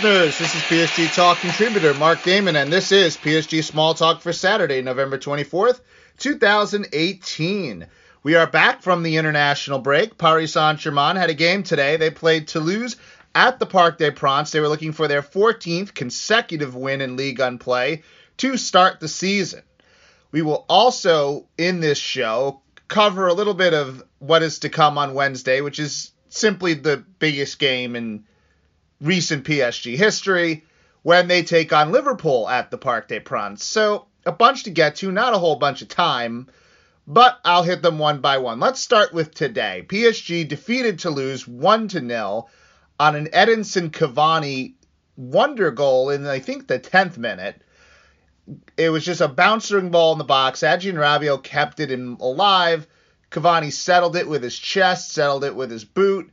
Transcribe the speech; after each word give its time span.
listeners. 0.00 0.38
This 0.38 0.54
is 0.54 0.62
PSG 0.62 1.12
Talk 1.12 1.38
contributor 1.38 1.92
Mark 1.94 2.22
Damon, 2.22 2.54
and 2.54 2.72
this 2.72 2.92
is 2.92 3.16
PSG 3.16 3.64
Small 3.64 3.94
Talk 3.94 4.20
for 4.20 4.32
Saturday, 4.32 4.80
November 4.80 5.18
24th, 5.18 5.80
2018. 6.18 7.86
We 8.22 8.36
are 8.36 8.46
back 8.46 8.82
from 8.82 9.02
the 9.02 9.16
international 9.16 9.80
break. 9.80 10.16
Paris 10.16 10.52
Saint 10.52 10.78
Germain 10.78 11.16
had 11.16 11.30
a 11.30 11.34
game 11.34 11.64
today. 11.64 11.96
They 11.96 12.10
played 12.10 12.46
Toulouse 12.46 12.94
at 13.34 13.58
the 13.58 13.66
Parc 13.66 13.98
des 13.98 14.12
Princes. 14.12 14.52
They 14.52 14.60
were 14.60 14.68
looking 14.68 14.92
for 14.92 15.08
their 15.08 15.22
14th 15.22 15.94
consecutive 15.94 16.76
win 16.76 17.00
in 17.00 17.16
League 17.16 17.40
1 17.40 17.58
play 17.58 18.04
to 18.36 18.56
start 18.56 19.00
the 19.00 19.08
season. 19.08 19.62
We 20.30 20.42
will 20.42 20.64
also, 20.68 21.48
in 21.56 21.80
this 21.80 21.98
show, 21.98 22.60
cover 22.86 23.26
a 23.26 23.34
little 23.34 23.54
bit 23.54 23.74
of 23.74 24.04
what 24.20 24.44
is 24.44 24.60
to 24.60 24.68
come 24.68 24.96
on 24.96 25.14
Wednesday, 25.14 25.60
which 25.60 25.80
is 25.80 26.12
simply 26.28 26.74
the 26.74 26.98
biggest 27.18 27.58
game 27.58 27.96
in 27.96 28.22
recent 29.00 29.44
PSG 29.44 29.96
history 29.96 30.64
when 31.02 31.28
they 31.28 31.42
take 31.42 31.72
on 31.72 31.92
Liverpool 31.92 32.48
at 32.48 32.70
the 32.70 32.78
Parc 32.78 33.08
des 33.08 33.20
Princes. 33.20 33.66
So, 33.66 34.06
a 34.26 34.32
bunch 34.32 34.64
to 34.64 34.70
get 34.70 34.96
to, 34.96 35.12
not 35.12 35.34
a 35.34 35.38
whole 35.38 35.56
bunch 35.56 35.80
of 35.82 35.88
time, 35.88 36.48
but 37.06 37.38
I'll 37.44 37.62
hit 37.62 37.80
them 37.80 37.98
one 37.98 38.20
by 38.20 38.38
one. 38.38 38.60
Let's 38.60 38.80
start 38.80 39.14
with 39.14 39.32
today. 39.32 39.86
PSG 39.88 40.46
defeated 40.46 40.98
Toulouse 40.98 41.48
1 41.48 41.88
to 41.88 42.00
0 42.00 42.48
on 43.00 43.16
an 43.16 43.28
Edinson 43.28 43.90
Cavani 43.90 44.74
wonder 45.16 45.70
goal 45.70 46.10
in 46.10 46.26
I 46.26 46.38
think 46.38 46.66
the 46.66 46.78
10th 46.78 47.16
minute. 47.16 47.62
It 48.76 48.90
was 48.90 49.04
just 49.04 49.20
a 49.20 49.28
bouncing 49.28 49.90
ball 49.90 50.12
in 50.12 50.18
the 50.18 50.24
box. 50.24 50.62
Adrien 50.62 50.96
Rabiot 50.96 51.42
kept 51.42 51.80
it 51.80 51.90
in 51.90 52.16
alive. 52.20 52.86
Cavani 53.30 53.72
settled 53.72 54.16
it 54.16 54.28
with 54.28 54.42
his 54.42 54.58
chest, 54.58 55.12
settled 55.12 55.44
it 55.44 55.54
with 55.54 55.70
his 55.70 55.84
boot, 55.84 56.30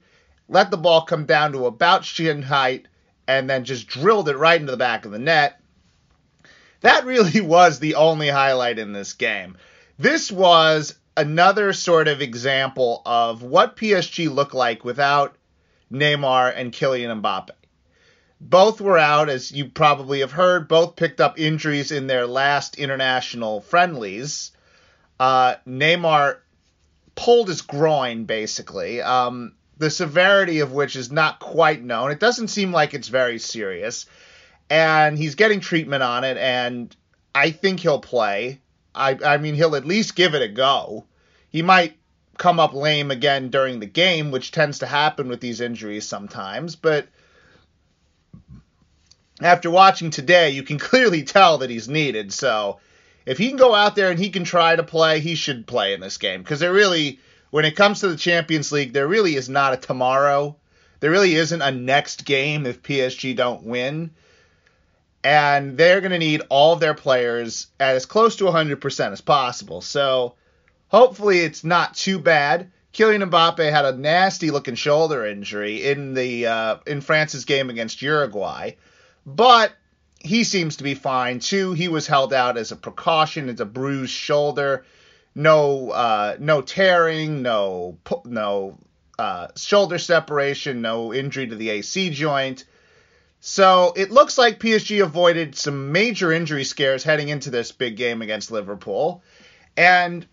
let 0.47 0.71
the 0.71 0.77
ball 0.77 1.01
come 1.01 1.25
down 1.25 1.51
to 1.53 1.65
about 1.65 2.05
shin 2.05 2.41
height, 2.41 2.87
and 3.27 3.49
then 3.49 3.63
just 3.63 3.87
drilled 3.87 4.29
it 4.29 4.37
right 4.37 4.59
into 4.59 4.71
the 4.71 4.77
back 4.77 5.05
of 5.05 5.11
the 5.11 5.19
net. 5.19 5.59
That 6.81 7.05
really 7.05 7.41
was 7.41 7.79
the 7.79 7.95
only 7.95 8.29
highlight 8.29 8.79
in 8.79 8.93
this 8.93 9.13
game. 9.13 9.57
This 9.97 10.31
was 10.31 10.95
another 11.17 11.73
sort 11.73 12.07
of 12.07 12.21
example 12.21 13.01
of 13.05 13.41
what 13.41 13.77
PSG 13.77 14.33
looked 14.33 14.53
like 14.53 14.83
without 14.83 15.35
Neymar 15.91 16.53
and 16.55 16.71
Kylian 16.73 17.21
Mbappe. 17.21 17.51
Both 18.41 18.81
were 18.81 18.97
out, 18.97 19.29
as 19.29 19.51
you 19.51 19.69
probably 19.69 20.19
have 20.19 20.33
heard. 20.33 20.67
Both 20.67 20.97
picked 20.97 21.21
up 21.21 21.39
injuries 21.39 21.91
in 21.91 22.07
their 22.07 22.27
last 22.27 22.75
international 22.75 23.61
friendlies. 23.61 24.51
Uh, 25.19 25.55
Neymar 25.65 26.37
pulled 27.15 27.47
his 27.47 27.61
groin, 27.61 28.25
basically. 28.25 29.01
Um, 29.01 29.53
the 29.77 29.89
severity 29.89 30.59
of 30.59 30.71
which 30.71 30.95
is 30.95 31.11
not 31.11 31.39
quite 31.39 31.83
known. 31.83 32.11
It 32.11 32.19
doesn't 32.19 32.47
seem 32.47 32.71
like 32.71 32.93
it's 32.93 33.07
very 33.07 33.39
serious. 33.39 34.05
And 34.69 35.17
he's 35.17 35.35
getting 35.35 35.59
treatment 35.59 36.01
on 36.01 36.23
it, 36.23 36.37
and 36.37 36.95
I 37.33 37.51
think 37.51 37.81
he'll 37.81 37.99
play. 37.99 38.61
I, 38.95 39.17
I 39.23 39.37
mean, 39.37 39.55
he'll 39.55 39.75
at 39.75 39.85
least 39.85 40.15
give 40.15 40.33
it 40.33 40.41
a 40.41 40.47
go. 40.47 41.05
He 41.49 41.61
might 41.61 41.97
come 42.37 42.59
up 42.59 42.73
lame 42.73 43.11
again 43.11 43.49
during 43.49 43.79
the 43.79 43.85
game, 43.85 44.31
which 44.31 44.51
tends 44.51 44.79
to 44.79 44.87
happen 44.87 45.27
with 45.27 45.39
these 45.39 45.61
injuries 45.61 46.07
sometimes, 46.07 46.75
but 46.75 47.07
after 49.41 49.69
watching 49.69 50.09
today, 50.09 50.51
you 50.51 50.63
can 50.63 50.79
clearly 50.79 51.23
tell 51.23 51.59
that 51.59 51.69
he's 51.69 51.89
needed. 51.89 52.33
So 52.33 52.79
if 53.25 53.37
he 53.37 53.49
can 53.49 53.57
go 53.57 53.73
out 53.73 53.95
there 53.95 54.09
and 54.09 54.19
he 54.19 54.29
can 54.29 54.43
try 54.43 54.75
to 54.75 54.83
play, 54.83 55.19
he 55.19 55.35
should 55.35 55.67
play 55.67 55.93
in 55.93 55.99
this 55.99 56.17
game 56.17 56.41
because 56.41 56.59
there 56.59 56.73
really 56.73 57.19
when 57.55 57.63
it 57.63 57.77
comes 57.77 58.01
to 58.01 58.09
the 58.09 58.17
Champions 58.17 58.73
League, 58.73 58.91
there 58.91 59.07
really 59.07 59.37
is 59.37 59.47
not 59.47 59.71
a 59.71 59.77
tomorrow. 59.77 60.57
There 60.99 61.09
really 61.09 61.35
isn't 61.35 61.61
a 61.61 61.71
next 61.71 62.25
game 62.25 62.65
if 62.65 62.83
PSG 62.83 63.33
don't 63.33 63.63
win. 63.63 64.11
And 65.23 65.77
they're 65.77 66.01
going 66.01 66.11
to 66.11 66.19
need 66.19 66.41
all 66.49 66.73
of 66.73 66.81
their 66.81 66.93
players 66.93 67.67
at 67.79 67.95
as 67.95 68.05
close 68.05 68.35
to 68.35 68.43
100% 68.43 69.11
as 69.13 69.21
possible. 69.21 69.79
So 69.79 70.35
hopefully 70.89 71.39
it's 71.39 71.63
not 71.63 71.95
too 71.95 72.19
bad. 72.19 72.73
Kylian 72.93 73.29
Mbappe 73.29 73.71
had 73.71 73.85
a 73.85 73.95
nasty 73.95 74.51
looking 74.51 74.75
shoulder 74.75 75.25
injury 75.25 75.85
in 75.85 76.13
the 76.13 76.47
uh, 76.47 76.77
in 76.85 76.99
France's 76.99 77.45
game 77.45 77.69
against 77.69 78.01
Uruguay, 78.01 78.71
but 79.25 79.71
he 80.19 80.43
seems 80.43 80.75
to 80.75 80.83
be 80.83 80.93
fine 80.93 81.39
too. 81.39 81.71
He 81.71 81.87
was 81.87 82.05
held 82.05 82.33
out 82.33 82.57
as 82.57 82.73
a 82.73 82.75
precaution. 82.75 83.47
It's 83.47 83.61
a 83.61 83.65
bruised 83.65 84.11
shoulder 84.11 84.83
no 85.35 85.89
uh, 85.91 86.37
no 86.39 86.61
tearing, 86.61 87.41
no 87.41 87.97
no 88.23 88.77
uh, 89.19 89.47
shoulder 89.55 89.99
separation, 89.99 90.81
no 90.81 91.13
injury 91.13 91.47
to 91.47 91.55
the 91.55 91.69
AC 91.69 92.09
joint. 92.11 92.63
So 93.41 93.93
it 93.95 94.09
looks 94.09 94.37
like 94.39 94.59
PSG 94.59 95.03
avoided 95.03 95.55
some 95.55 95.91
major 95.91 96.31
injury 96.31 96.63
scares 96.63 97.03
heading 97.03 97.29
into 97.29 97.51
this 97.51 97.71
big 97.71 97.95
game 97.95 98.23
against 98.23 98.49
Liverpool, 98.49 99.21
and 99.77 100.25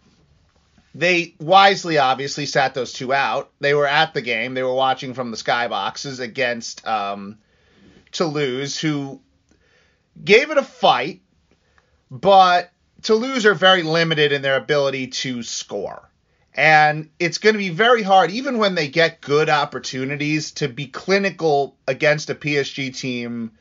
they 0.95 1.35
wisely 1.39 1.99
obviously 1.99 2.47
sat 2.47 2.75
those 2.75 2.93
two 2.93 3.13
out. 3.13 3.51
They 3.61 3.75
were 3.75 3.87
at 3.87 4.15
the 4.15 4.23
game. 4.23 4.55
They 4.55 4.63
were 4.63 4.73
watching 4.73 5.15
from 5.15 5.31
the 5.31 5.37
skyboxes 5.37 6.21
against 6.21 6.87
um, 6.87 7.39
Toulouse, 8.13 8.79
who 8.79 9.21
gave 10.23 10.51
it 10.51 10.59
a 10.59 10.63
fight, 10.63 11.21
but 12.11 12.71
Toulouse 13.03 13.47
are 13.47 13.55
very 13.55 13.83
limited 13.83 14.33
in 14.33 14.43
their 14.43 14.57
ability 14.57 15.09
to 15.09 15.43
score. 15.43 16.09
And 16.55 17.09
it's 17.19 17.39
going 17.39 17.55
to 17.55 17.59
be 17.59 17.71
very 17.71 18.03
hard, 18.03 18.31
even 18.31 18.59
when 18.59 18.75
they 18.75 18.89
get 18.89 19.23
good 19.23 19.49
opportunities, 19.49 20.53
to 20.53 20.69
be 20.69 20.87
clinical 20.87 21.77
against 21.89 22.31
a 22.31 22.35
PSG 22.35 22.95
team 22.97 23.53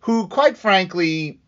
who, 0.00 0.28
quite 0.28 0.58
frankly, 0.58 1.40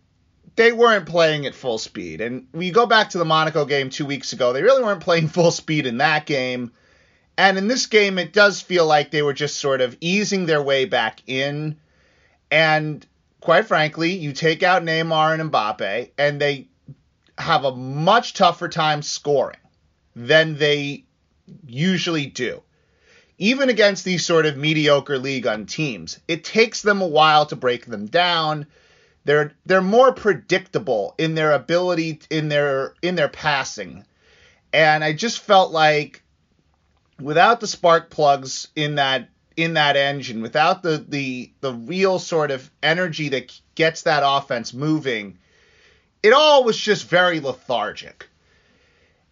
they 0.56 0.72
weren't 0.72 1.06
playing 1.06 1.45
at 1.45 1.55
full 1.55 1.77
speed. 1.77 2.22
And 2.22 2.49
we 2.53 2.71
go 2.71 2.87
back 2.87 3.11
to 3.11 3.19
the 3.19 3.25
Monaco 3.25 3.66
game 3.66 3.91
two 3.91 4.06
weeks 4.06 4.33
ago, 4.33 4.53
they 4.53 4.62
really 4.62 4.83
weren't 4.83 5.03
playing 5.03 5.28
full 5.37 5.50
speed 5.50 5.87
in 5.87 5.99
that 5.99 6.27
game. 6.27 6.72
And 7.39 7.59
in 7.59 7.69
this 7.69 7.84
game, 7.84 8.19
it 8.19 8.33
does 8.33 8.62
feel 8.62 8.87
like 8.87 9.11
they 9.11 9.21
were 9.21 9.34
just 9.34 9.59
sort 9.59 9.83
of 9.83 9.95
easing 10.00 10.47
their 10.47 10.62
way 10.62 10.87
back 10.87 11.21
in. 11.27 11.77
And 12.50 13.06
quite 13.41 13.66
frankly, 13.66 14.12
you 14.12 14.33
take 14.33 14.62
out 14.62 14.83
Neymar 14.83 15.39
and 15.39 15.53
Mbappe, 15.53 16.11
and 16.16 16.41
they 16.41 16.69
have 17.38 17.64
a 17.64 17.74
much 17.74 18.34
tougher 18.34 18.69
time 18.69 19.02
scoring 19.02 19.58
than 20.14 20.56
they 20.56 21.04
usually 21.66 22.26
do. 22.26 22.62
Even 23.38 23.69
against 23.69 24.04
these 24.04 24.24
sort 24.24 24.47
of 24.47 24.56
mediocre 24.56 25.19
league 25.19 25.47
on 25.47 25.66
teams, 25.66 26.19
it 26.26 26.42
takes 26.42 26.80
them 26.80 27.02
a 27.02 27.06
while 27.06 27.44
to 27.47 27.56
break 27.56 27.84
them 27.84 28.06
down. 28.06 28.66
They're 29.24 29.52
they're 29.66 29.82
more 29.82 30.12
predictable 30.12 31.14
in 31.19 31.34
their 31.34 31.52
ability 31.52 32.20
in 32.30 32.48
their 32.48 32.94
in 33.02 33.14
their 33.14 33.28
passing. 33.28 34.06
And 34.72 35.04
I 35.04 35.12
just 35.12 35.41
felt 35.41 35.70
like 35.70 36.22
without 37.20 37.60
the 37.60 37.66
spark 37.66 38.08
plugs 38.10 38.68
in 38.74 38.94
that 38.94 39.28
in 39.56 39.74
that 39.74 39.97
engine, 39.97 40.41
without 40.42 40.82
the 40.82 41.04
the 41.06 41.50
the 41.60 41.74
real 41.74 42.18
sort 42.18 42.50
of 42.50 42.70
energy 42.82 43.28
that 43.30 43.58
gets 43.74 44.03
that 44.03 44.22
offense 44.24 44.72
moving, 44.72 45.39
it 46.27 46.33
all 46.33 46.65
was 46.65 46.77
just 46.77 47.09
very 47.09 47.39
lethargic. 47.39 48.28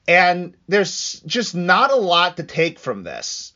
And 0.07 0.55
there's 0.69 1.21
just 1.27 1.53
not 1.53 1.91
a 1.91 1.97
lot 1.97 2.37
to 2.37 2.45
take 2.45 2.79
from 2.79 3.03
this. 3.03 3.53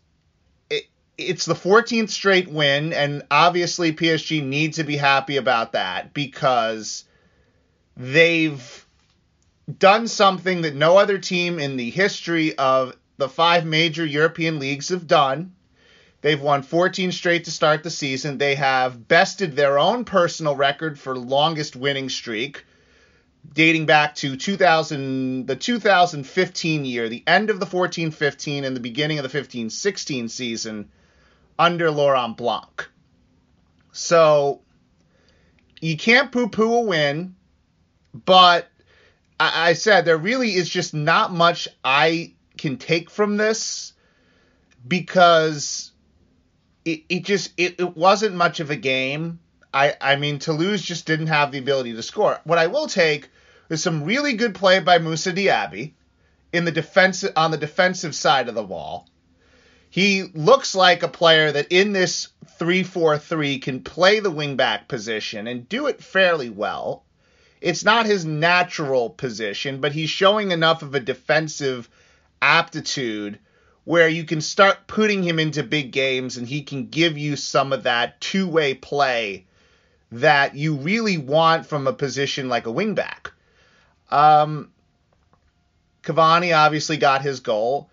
It, 0.69 0.87
it's 1.17 1.45
the 1.45 1.55
14th 1.55 2.09
straight 2.09 2.49
win, 2.49 2.93
and 2.93 3.23
obviously 3.31 3.93
PSG 3.93 4.43
needs 4.43 4.79
to 4.79 4.85
be 4.85 4.97
happy 4.97 5.37
about 5.37 5.75
that 5.75 6.13
because 6.13 7.05
they've 7.97 8.87
done 9.79 10.09
something 10.09 10.63
that 10.63 10.75
no 10.75 10.97
other 10.97 11.19
team 11.19 11.61
in 11.61 11.77
the 11.77 11.91
history 11.91 12.59
of 12.59 12.97
the 13.19 13.29
five 13.29 13.65
major 13.65 14.05
European 14.05 14.59
leagues 14.59 14.89
have 14.89 15.07
done. 15.07 15.53
They've 16.23 16.43
won 16.43 16.63
14 16.63 17.13
straight 17.13 17.45
to 17.45 17.53
start 17.53 17.85
the 17.85 17.91
season. 17.91 18.39
They 18.39 18.57
have 18.57 19.07
bested 19.07 19.55
their 19.55 19.79
own 19.79 20.05
personal 20.05 20.57
record 20.57 20.99
for 20.99 21.17
longest 21.17 21.77
winning 21.77 22.09
streak 22.09 22.65
dating 23.53 23.87
back 23.87 24.15
to 24.17 24.37
2000, 24.37 25.47
the 25.47 25.57
2015 25.57 26.85
year, 26.85 27.09
the 27.09 27.25
end 27.27 27.51
of 27.51 27.61
the 27.61 27.67
14-15 27.67 28.65
and 28.65 28.77
the 28.77 28.81
beginning 28.81 29.19
of 29.19 29.31
the 29.31 29.39
15-16 29.39 30.31
season 30.31 30.91
under 31.59 31.91
Laurent 31.91 32.37
Blanc. 32.37 32.89
So 33.93 34.61
you 35.81 35.97
can't 35.97 36.31
poo-poo 36.31 36.75
a 36.75 36.81
win, 36.83 37.35
but 38.13 38.69
I, 39.39 39.71
I 39.71 39.73
said 39.73 40.05
there 40.05 40.19
really 40.19 40.55
is 40.55 40.69
just 40.69 40.95
not 40.95 41.33
much 41.33 41.69
I 41.85 42.35
can 42.57 42.77
take 42.77 43.11
from 43.11 43.37
this 43.37 43.93
because 44.87 45.93
it, 46.85 47.05
it 47.09 47.25
just 47.25 47.53
it, 47.57 47.81
it 47.81 47.97
wasn't 47.97 48.35
much 48.35 48.61
of 48.61 48.71
a 48.71 48.77
game. 48.77 49.41
I, 49.73 49.95
I 50.01 50.17
mean, 50.17 50.39
Toulouse 50.39 50.83
just 50.83 51.07
didn't 51.07 51.27
have 51.27 51.53
the 51.53 51.59
ability 51.59 51.95
to 51.95 52.03
score. 52.03 52.41
What 52.45 52.59
I 52.59 52.69
will 52.69 52.87
take 52.87 53.29
is 53.69 53.83
some 53.83 54.05
really 54.05 54.33
good 54.33 54.55
play 54.55 54.81
by 54.81 54.99
Moussa 54.99 55.33
Diaby 55.33 55.93
in 56.53 56.65
the 56.65 56.73
defense 56.73 57.25
on 57.37 57.51
the 57.51 57.59
defensive 57.59 58.15
side 58.15 58.49
of 58.49 58.55
the 58.55 58.65
wall. 58.65 59.09
He 59.91 60.23
looks 60.35 60.75
like 60.75 61.03
a 61.03 61.09
player 61.09 61.53
that 61.53 61.69
in 61.71 61.93
this 61.93 62.29
3-4-3 62.61 63.61
can 63.63 63.83
play 63.83 64.21
the 64.21 64.33
wingback 64.33 64.89
position 64.89 65.47
and 65.47 65.69
do 65.69 65.87
it 65.87 66.03
fairly 66.03 66.51
well. 66.51 67.05
It's 67.61 67.85
not 67.85 68.07
his 68.07 68.25
natural 68.25 69.11
position, 69.11 69.81
but 69.81 69.93
he's 69.93 70.11
showing 70.11 70.51
enough 70.51 70.83
of 70.83 70.95
a 70.95 71.01
defensive 71.01 71.89
aptitude 72.41 73.39
where 73.85 74.09
you 74.09 74.25
can 74.25 74.41
start 74.41 74.87
putting 74.87 75.23
him 75.23 75.39
into 75.39 75.63
big 75.63 75.91
games 75.91 76.37
and 76.37 76.47
he 76.47 76.63
can 76.63 76.89
give 76.89 77.19
you 77.19 77.37
some 77.37 77.73
of 77.73 77.85
that 77.85 78.21
two-way 78.21 78.75
play 78.75 79.47
that 80.11 80.55
you 80.55 80.75
really 80.77 81.19
want 81.19 81.67
from 81.67 81.87
a 81.87 81.93
position 81.93 82.49
like 82.49 82.67
a 82.67 82.73
wingback. 82.73 83.31
Um, 84.11 84.71
Cavani 86.03 86.57
obviously 86.57 86.97
got 86.97 87.23
his 87.23 87.41
goal. 87.41 87.91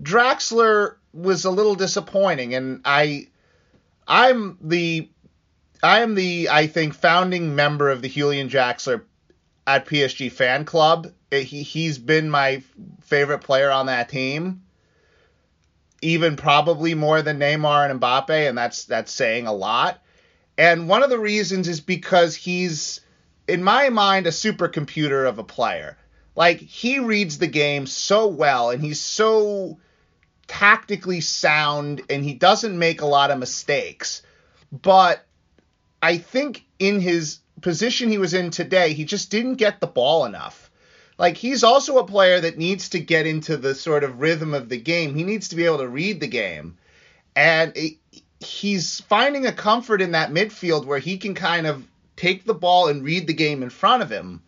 Draxler 0.00 0.94
was 1.12 1.44
a 1.44 1.50
little 1.50 1.74
disappointing, 1.74 2.54
and 2.54 2.80
I, 2.84 3.28
I'm 4.06 4.56
the, 4.62 5.10
I 5.82 6.00
am 6.00 6.14
the 6.14 6.48
I 6.50 6.66
think 6.66 6.94
founding 6.94 7.54
member 7.54 7.90
of 7.90 8.00
the 8.00 8.08
Julian 8.08 8.48
Draxler 8.48 9.02
at 9.66 9.86
PSG 9.86 10.32
fan 10.32 10.64
club. 10.64 11.12
He 11.30 11.62
he's 11.62 11.98
been 11.98 12.30
my 12.30 12.62
favorite 13.02 13.40
player 13.40 13.70
on 13.70 13.86
that 13.86 14.08
team, 14.08 14.62
even 16.00 16.36
probably 16.36 16.94
more 16.94 17.20
than 17.20 17.38
Neymar 17.38 17.90
and 17.90 18.00
Mbappe, 18.00 18.48
and 18.48 18.56
that's 18.56 18.86
that's 18.86 19.12
saying 19.12 19.46
a 19.46 19.52
lot. 19.52 20.02
And 20.58 20.88
one 20.88 21.04
of 21.04 21.10
the 21.10 21.18
reasons 21.18 21.68
is 21.68 21.80
because 21.80 22.34
he's, 22.34 23.00
in 23.46 23.62
my 23.62 23.88
mind, 23.90 24.26
a 24.26 24.30
supercomputer 24.30 25.26
of 25.26 25.38
a 25.38 25.44
player. 25.44 25.96
Like 26.34 26.58
he 26.58 26.98
reads 26.98 27.38
the 27.38 27.46
game 27.46 27.86
so 27.86 28.26
well, 28.26 28.70
and 28.70 28.82
he's 28.82 29.00
so 29.00 29.78
tactically 30.48 31.20
sound 31.20 32.02
and 32.10 32.24
he 32.24 32.34
doesn't 32.34 32.78
make 32.78 33.00
a 33.00 33.06
lot 33.06 33.30
of 33.30 33.38
mistakes. 33.38 34.22
But 34.72 35.24
I 36.02 36.18
think 36.18 36.64
in 36.78 37.00
his 37.00 37.38
position 37.60 38.08
he 38.08 38.18
was 38.18 38.34
in 38.34 38.50
today, 38.50 38.94
he 38.94 39.04
just 39.04 39.30
didn't 39.30 39.56
get 39.56 39.80
the 39.80 39.86
ball 39.86 40.24
enough. 40.24 40.70
Like 41.18 41.36
he's 41.36 41.64
also 41.64 41.98
a 41.98 42.06
player 42.06 42.40
that 42.40 42.58
needs 42.58 42.90
to 42.90 43.00
get 43.00 43.26
into 43.26 43.56
the 43.56 43.74
sort 43.74 44.04
of 44.04 44.20
rhythm 44.20 44.54
of 44.54 44.68
the 44.68 44.78
game. 44.78 45.14
He 45.14 45.24
needs 45.24 45.48
to 45.48 45.56
be 45.56 45.64
able 45.64 45.78
to 45.78 45.88
read 45.88 46.20
the 46.20 46.28
game. 46.28 46.78
And 47.36 47.72
he's 48.40 49.00
finding 49.02 49.46
a 49.46 49.52
comfort 49.52 50.00
in 50.00 50.12
that 50.12 50.30
midfield 50.30 50.84
where 50.84 50.98
he 50.98 51.18
can 51.18 51.34
kind 51.34 51.66
of 51.66 51.86
take 52.16 52.44
the 52.44 52.54
ball 52.54 52.88
and 52.88 53.04
read 53.04 53.26
the 53.26 53.34
game 53.34 53.62
in 53.62 53.70
front 53.70 54.02
of 54.02 54.10
him. 54.10 54.42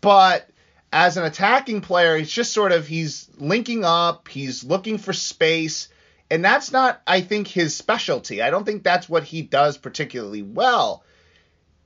But 0.00 0.48
as 0.92 1.16
an 1.16 1.24
attacking 1.24 1.80
player, 1.80 2.16
it's 2.16 2.30
just 2.30 2.52
sort 2.52 2.72
of 2.72 2.86
he's 2.86 3.28
linking 3.38 3.84
up, 3.84 4.28
he's 4.28 4.64
looking 4.64 4.98
for 4.98 5.12
space, 5.12 5.88
and 6.30 6.44
that's 6.44 6.72
not, 6.72 7.00
I 7.06 7.22
think, 7.22 7.48
his 7.48 7.76
specialty. 7.76 8.42
I 8.42 8.50
don't 8.50 8.64
think 8.64 8.82
that's 8.82 9.08
what 9.08 9.24
he 9.24 9.42
does 9.42 9.78
particularly 9.78 10.42
well 10.42 11.02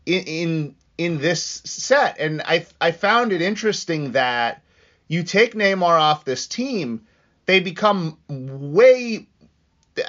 in 0.05 0.23
in, 0.25 0.75
in 0.99 1.19
this 1.19 1.63
set. 1.65 2.19
And 2.19 2.43
I 2.43 2.67
I 2.81 2.91
found 2.91 3.33
it 3.33 3.43
interesting 3.43 4.13
that 4.13 4.63
you 5.09 5.23
take 5.23 5.55
Neymar 5.55 6.01
off 6.01 6.25
this 6.25 6.47
team, 6.47 7.07
they 7.47 7.61
become 7.61 8.19
way 8.29 9.27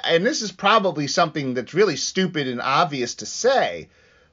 and 0.02 0.24
this 0.24 0.42
is 0.42 0.52
probably 0.52 1.06
something 1.06 1.54
that's 1.54 1.74
really 1.74 1.96
stupid 1.96 2.48
and 2.48 2.60
obvious 2.60 3.16
to 3.16 3.26
say, 3.26 3.88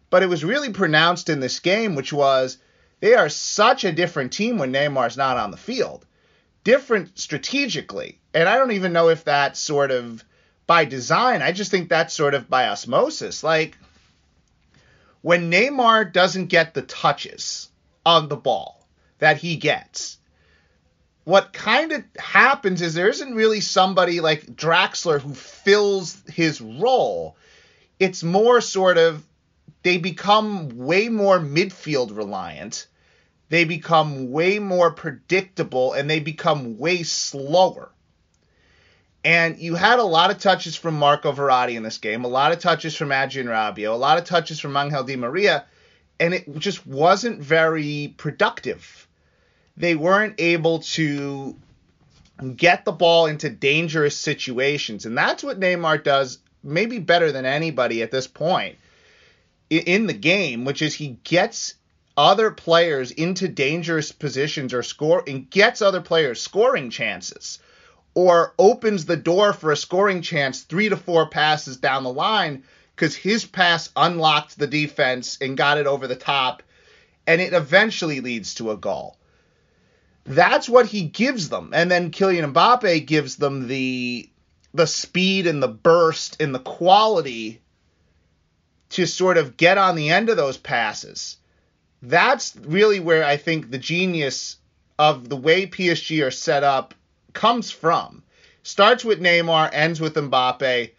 but 0.10 0.24
it 0.24 0.30
was 0.30 0.44
really 0.44 0.72
pronounced 0.72 1.30
in 1.30 1.40
this 1.40 1.60
game, 1.60 1.96
which 1.96 2.14
was 2.14 2.58
they 3.00 3.16
are 3.16 3.30
such 3.30 3.84
a 3.84 3.92
different 3.92 4.32
team 4.32 4.58
when 4.58 4.72
Neymar's 4.72 5.18
not 5.18 5.38
on 5.38 5.52
the 5.52 5.58
field. 5.58 6.06
Different 6.64 7.18
strategically. 7.18 8.20
And 8.34 8.48
I 8.48 8.58
don't 8.58 8.74
even 8.74 8.94
know 8.94 9.10
if 9.10 9.24
that's 9.24 9.60
sort 9.60 9.92
of 9.92 10.24
by 10.68 10.86
design. 10.86 11.42
I 11.42 11.52
just 11.52 11.72
think 11.72 11.90
that's 11.90 12.14
sort 12.14 12.34
of 12.34 12.50
by 12.50 12.68
osmosis. 12.68 13.44
Like 13.44 13.78
when 15.22 15.52
Neymar 15.52 16.14
doesn't 16.14 16.48
get 16.48 16.74
the 16.74 16.84
touches 16.84 17.70
on 18.06 18.30
the 18.30 18.38
ball 18.38 18.88
that 19.20 19.38
he 19.38 19.58
gets, 19.58 20.18
what 21.32 21.54
kind 21.54 21.92
of 21.92 22.04
happens 22.18 22.82
is 22.82 22.94
there 22.94 23.10
isn't 23.10 23.36
really 23.36 23.62
somebody 23.62 24.20
like 24.20 24.46
Draxler 24.46 25.22
who 25.22 25.34
fills 25.34 26.22
his 26.28 26.60
role. 26.60 27.38
It's 28.00 28.24
more 28.24 28.62
sort 28.62 28.98
of 28.98 29.26
they 29.84 29.98
become 29.98 30.78
way 30.78 31.10
more 31.10 31.40
midfield 31.40 32.16
reliant 32.16 32.88
they 33.52 33.66
become 33.66 34.32
way 34.32 34.60
more 34.60 34.92
predictable 34.92 35.92
and 35.92 36.10
they 36.10 36.22
become 36.22 36.78
way 36.78 37.04
slower. 37.04 37.92
And 39.26 39.60
you 39.60 39.76
had 39.76 40.00
a 40.00 40.04
lot 40.04 40.32
of 40.32 40.40
touches 40.40 40.78
from 40.78 40.96
Marco 40.96 41.34
Verratti 41.34 41.76
in 41.76 41.84
this 41.84 41.98
game, 41.98 42.24
a 42.24 42.30
lot 42.30 42.54
of 42.54 42.60
touches 42.60 42.96
from 42.96 43.12
Adrien 43.12 43.48
Rabiot, 43.48 43.92
a 43.92 43.98
lot 43.98 44.18
of 44.18 44.24
touches 44.24 44.62
from 44.62 44.78
Angel 44.78 45.04
Di 45.04 45.18
Maria, 45.18 45.66
and 46.18 46.34
it 46.34 46.58
just 46.60 46.88
wasn't 46.88 47.42
very 47.42 48.16
productive. 48.16 49.06
They 49.82 49.96
weren't 49.96 50.36
able 50.38 50.80
to 50.80 51.56
get 52.56 52.86
the 52.86 52.92
ball 52.92 53.26
into 53.26 53.50
dangerous 53.50 54.16
situations, 54.16 55.08
and 55.08 55.18
that's 55.18 55.44
what 55.44 55.60
Neymar 55.60 56.04
does 56.04 56.38
maybe 56.64 57.00
better 57.00 57.32
than 57.32 57.46
anybody 57.46 58.04
at 58.04 58.12
this 58.12 58.28
point 58.28 58.78
in 59.72 60.06
the 60.06 60.14
game, 60.14 60.66
which 60.66 60.84
is 60.84 60.94
he 60.94 61.18
gets 61.24 61.74
other 62.16 62.52
players 62.52 63.10
into 63.10 63.48
dangerous 63.48 64.12
positions 64.12 64.72
or 64.72 64.84
score 64.84 65.24
and 65.26 65.50
gets 65.50 65.82
other 65.82 66.02
players 66.02 66.40
scoring 66.40 66.92
chances 66.92 67.58
or 68.14 68.54
opens 68.60 69.06
the 69.06 69.18
door 69.18 69.52
for 69.52 69.72
a 69.72 69.78
scoring 69.78 70.22
chance 70.22 70.62
three 70.62 70.90
to 70.90 70.98
four 70.98 71.28
passes 71.28 71.78
down 71.78 72.04
the 72.04 72.14
line 72.14 72.64
because 72.96 73.16
his 73.16 73.46
pass 73.46 73.90
unlocked 73.96 74.60
the 74.60 74.68
defense 74.68 75.40
and 75.42 75.58
got 75.58 75.80
it 75.80 75.88
over 75.88 76.06
the 76.06 76.16
top 76.16 76.62
and 77.26 77.42
it 77.42 77.54
eventually 77.54 78.20
leads 78.20 78.54
to 78.54 78.70
a 78.70 78.78
goal. 78.78 79.18
That's 80.24 80.70
what 80.70 80.86
he 80.86 81.04
gives 81.04 81.50
them. 81.50 81.72
And 81.74 81.90
then 81.90 82.12
Kylian 82.12 82.54
Mbappe 82.54 83.06
gives 83.06 83.36
them 83.36 83.68
the 83.68 84.30
the 84.74 84.88
speed 84.88 85.48
and 85.48 85.62
the 85.62 85.68
burst 85.68 86.42
and 86.42 86.56
the 86.56 86.60
quality 86.60 87.62
to 88.90 89.06
sort 89.06 89.38
of 89.38 89.58
get 89.58 89.78
on 89.78 89.96
the 89.96 90.10
end 90.10 90.30
of 90.30 90.38
those 90.38 90.58
passes 90.58 91.38
that's 92.02 92.56
really 92.56 93.00
where 93.00 93.24
I 93.24 93.38
think 93.38 93.70
the 93.70 93.78
genius 93.78 94.58
of 94.98 95.30
the 95.30 95.38
way 95.38 95.68
PSG 95.68 96.26
are 96.26 96.32
set 96.32 96.64
up 96.64 96.94
comes 97.34 97.72
from. 97.72 98.24
Starts 98.64 99.06
with 99.06 99.22
Neymar, 99.22 99.70
ends 99.72 100.02
with 100.02 100.16
Mbappe. 100.16 100.92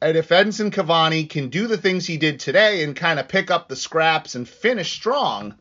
And 0.00 0.16
if 0.16 0.28
Edinson 0.28 0.72
Cavani 0.72 1.28
can 1.28 1.48
do 1.48 1.68
the 1.68 1.78
things 1.78 2.06
he 2.06 2.16
did 2.16 2.40
today 2.40 2.82
and 2.82 2.96
kind 2.96 3.20
of 3.20 3.28
pick 3.28 3.50
up 3.50 3.68
the 3.68 3.76
scraps 3.76 4.34
and 4.34 4.48
finish 4.48 4.92
strong, 4.92 5.54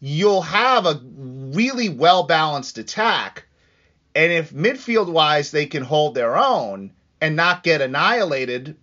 you'll 0.00 0.42
have 0.42 0.86
a 0.86 1.00
really 1.04 1.88
well 1.88 2.24
balanced 2.24 2.78
attack. 2.78 3.46
And 4.14 4.32
if 4.32 4.52
midfield 4.52 5.10
wise 5.10 5.50
they 5.50 5.66
can 5.66 5.82
hold 5.82 6.14
their 6.14 6.36
own 6.36 6.92
and 7.20 7.36
not 7.36 7.62
get 7.62 7.80
annihilated, 7.80 8.76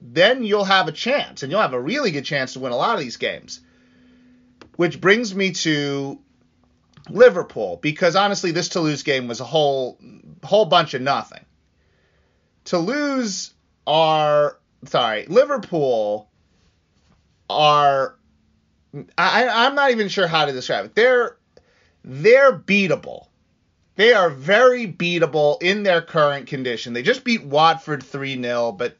then 0.00 0.44
you'll 0.44 0.64
have 0.64 0.88
a 0.88 0.92
chance. 0.92 1.42
And 1.42 1.50
you'll 1.50 1.60
have 1.60 1.72
a 1.72 1.80
really 1.80 2.10
good 2.10 2.24
chance 2.24 2.52
to 2.52 2.60
win 2.60 2.72
a 2.72 2.76
lot 2.76 2.94
of 2.94 3.00
these 3.00 3.16
games. 3.16 3.60
Which 4.76 5.00
brings 5.00 5.34
me 5.34 5.52
to 5.52 6.20
Liverpool, 7.08 7.78
because 7.80 8.16
honestly, 8.16 8.50
this 8.50 8.68
Toulouse 8.68 9.02
game 9.02 9.28
was 9.28 9.40
a 9.40 9.44
whole 9.44 9.98
whole 10.42 10.66
bunch 10.66 10.94
of 10.94 11.02
nothing. 11.02 11.44
Toulouse 12.64 13.54
are 13.86 14.58
sorry, 14.84 15.26
Liverpool 15.26 16.28
are 17.48 18.16
I, 19.18 19.48
I'm 19.48 19.74
not 19.74 19.90
even 19.90 20.08
sure 20.08 20.26
how 20.26 20.44
to 20.44 20.52
describe 20.52 20.86
it. 20.86 20.94
They're 20.94 21.36
they're 22.04 22.56
beatable. 22.56 23.26
They 23.96 24.12
are 24.12 24.30
very 24.30 24.86
beatable 24.86 25.62
in 25.62 25.82
their 25.82 26.02
current 26.02 26.46
condition. 26.46 26.92
They 26.92 27.02
just 27.02 27.24
beat 27.24 27.44
Watford 27.44 28.02
3 28.02 28.40
0, 28.40 28.72
but 28.72 28.96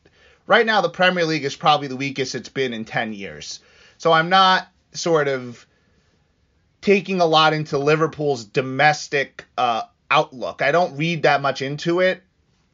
right 0.46 0.64
now 0.64 0.80
the 0.80 0.88
Premier 0.88 1.24
League 1.24 1.44
is 1.44 1.54
probably 1.54 1.88
the 1.88 1.96
weakest 1.96 2.34
it's 2.34 2.48
been 2.48 2.72
in 2.72 2.84
10 2.84 3.12
years. 3.12 3.60
So 3.98 4.12
I'm 4.12 4.28
not 4.28 4.68
sort 4.92 5.28
of 5.28 5.66
taking 6.80 7.20
a 7.20 7.26
lot 7.26 7.52
into 7.52 7.78
Liverpool's 7.78 8.44
domestic 8.44 9.44
uh, 9.58 9.82
outlook. 10.10 10.62
I 10.62 10.72
don't 10.72 10.96
read 10.96 11.24
that 11.24 11.42
much 11.42 11.62
into 11.62 12.00
it. 12.00 12.22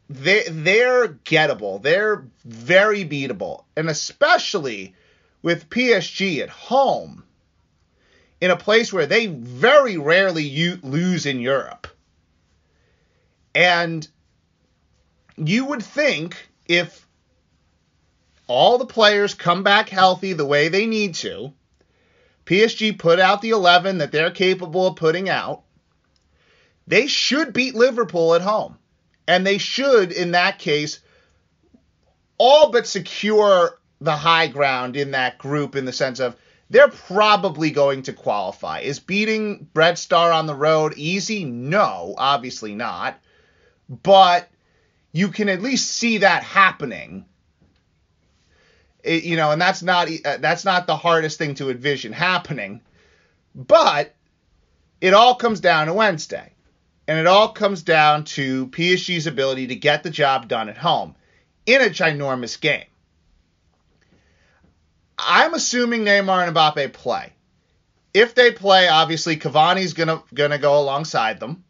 They 0.08 0.44
they're 0.48 1.08
gettable. 1.08 1.82
They're 1.82 2.24
very 2.44 3.04
beatable, 3.04 3.64
and 3.76 3.88
especially 3.88 4.94
with 5.42 5.68
PSG 5.70 6.40
at 6.40 6.48
home, 6.48 7.24
in 8.40 8.50
a 8.50 8.56
place 8.56 8.92
where 8.92 9.06
they 9.06 9.26
very 9.26 9.96
rarely 9.96 10.44
u- 10.44 10.78
lose 10.82 11.26
in 11.26 11.40
Europe. 11.40 11.86
And 13.54 14.06
you 15.36 15.66
would 15.66 15.82
think 15.82 16.48
if 16.66 17.06
all 18.46 18.78
the 18.78 18.86
players 18.86 19.34
come 19.34 19.62
back 19.62 19.88
healthy 19.88 20.32
the 20.32 20.44
way 20.44 20.68
they 20.68 20.86
need 20.86 21.14
to, 21.16 21.52
PSG 22.46 22.98
put 22.98 23.20
out 23.20 23.42
the 23.42 23.50
11 23.50 23.98
that 23.98 24.12
they're 24.12 24.30
capable 24.30 24.86
of 24.86 24.96
putting 24.96 25.28
out. 25.28 25.62
They 26.86 27.06
should 27.06 27.52
beat 27.52 27.74
Liverpool 27.74 28.34
at 28.34 28.42
home. 28.42 28.78
And 29.28 29.46
they 29.46 29.58
should, 29.58 30.10
in 30.10 30.32
that 30.32 30.58
case, 30.58 30.98
all 32.38 32.72
but 32.72 32.86
secure 32.86 33.78
the 34.02 34.16
high 34.16 34.48
ground 34.48 34.96
in 34.96 35.12
that 35.12 35.38
group 35.38 35.76
in 35.76 35.84
the 35.84 35.92
sense 35.92 36.20
of 36.20 36.36
they're 36.70 36.88
probably 36.88 37.70
going 37.70 38.02
to 38.02 38.12
qualify. 38.12 38.80
Is 38.80 38.98
beating 38.98 39.68
Red 39.74 39.98
Star 39.98 40.32
on 40.32 40.46
the 40.46 40.54
road 40.54 40.94
easy? 40.96 41.44
No, 41.44 42.14
obviously 42.16 42.74
not. 42.74 43.20
But 43.88 44.48
you 45.12 45.28
can 45.28 45.48
at 45.48 45.60
least 45.62 45.90
see 45.90 46.18
that 46.18 46.42
happening. 46.42 47.26
It, 49.04 49.24
you 49.24 49.36
know, 49.36 49.50
and 49.50 49.60
that's 49.60 49.82
not 49.82 50.08
uh, 50.24 50.38
that's 50.38 50.64
not 50.64 50.86
the 50.86 50.96
hardest 50.96 51.36
thing 51.36 51.56
to 51.56 51.70
envision 51.70 52.12
happening. 52.12 52.80
But 53.54 54.14
it 55.00 55.12
all 55.12 55.34
comes 55.34 55.60
down 55.60 55.88
to 55.88 55.94
Wednesday. 55.94 56.52
And 57.08 57.18
it 57.18 57.26
all 57.26 57.48
comes 57.48 57.82
down 57.82 58.24
to 58.24 58.68
PSG's 58.68 59.26
ability 59.26 59.66
to 59.66 59.74
get 59.74 60.04
the 60.04 60.10
job 60.10 60.48
done 60.48 60.68
at 60.68 60.78
home 60.78 61.16
in 61.66 61.80
a 61.82 61.86
ginormous 61.86 62.58
game. 62.58 62.84
I'm 65.24 65.54
assuming 65.54 66.04
Neymar 66.04 66.46
and 66.46 66.56
Mbappe 66.56 66.92
play. 66.92 67.32
If 68.14 68.34
they 68.34 68.50
play, 68.50 68.88
obviously 68.88 69.36
Cavani's 69.36 69.94
gonna 69.94 70.22
gonna 70.34 70.58
go 70.58 70.78
alongside 70.78 71.40
them. 71.40 71.64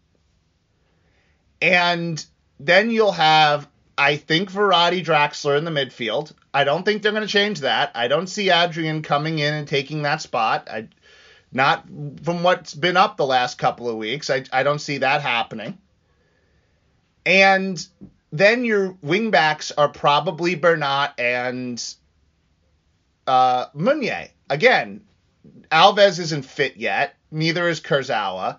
And 1.61 2.25
then 2.59 2.91
you'll 2.91 3.13
have, 3.13 3.69
I 3.97 4.17
think, 4.17 4.51
Verratti 4.51 5.05
Draxler 5.05 5.57
in 5.57 5.65
the 5.65 5.71
midfield. 5.71 6.33
I 6.53 6.65
don't 6.65 6.85
think 6.85 7.03
they're 7.03 7.13
to 7.13 7.27
change 7.27 7.61
that. 7.61 7.93
I 7.95 8.09
don't 8.09 8.27
see 8.27 8.51
Adrien 8.51 9.03
coming 9.03 9.39
in 9.39 9.55
and 9.55 9.69
taking 9.69 10.03
that 10.03 10.21
spot. 10.21 10.69
I, 10.71 10.89
not 11.53 11.87
from 12.23 12.43
what's 12.43 12.75
been 12.75 12.97
up 12.97 13.17
the 13.17 13.27
last 13.27 13.59
couple 13.59 13.89
of 13.89 13.97
weeks. 13.97 14.31
I, 14.31 14.45
I 14.53 14.63
don't 14.63 14.81
see 14.81 14.99
that 14.99 15.23
happening. 15.23 15.79
And 17.25 17.87
then 18.33 18.65
your 18.65 18.95
wingbacks 18.95 19.71
are 19.77 19.89
probably 19.89 20.55
Bernat 20.57 21.15
and 21.19 21.83
uh. 23.27 23.67
Again, 24.51 25.03
Alves 25.71 26.19
isn't 26.19 26.45
fit 26.45 26.77
yet. 26.77 27.17
Neither 27.31 27.69
is 27.69 27.81
Kurzawa. 27.81 28.59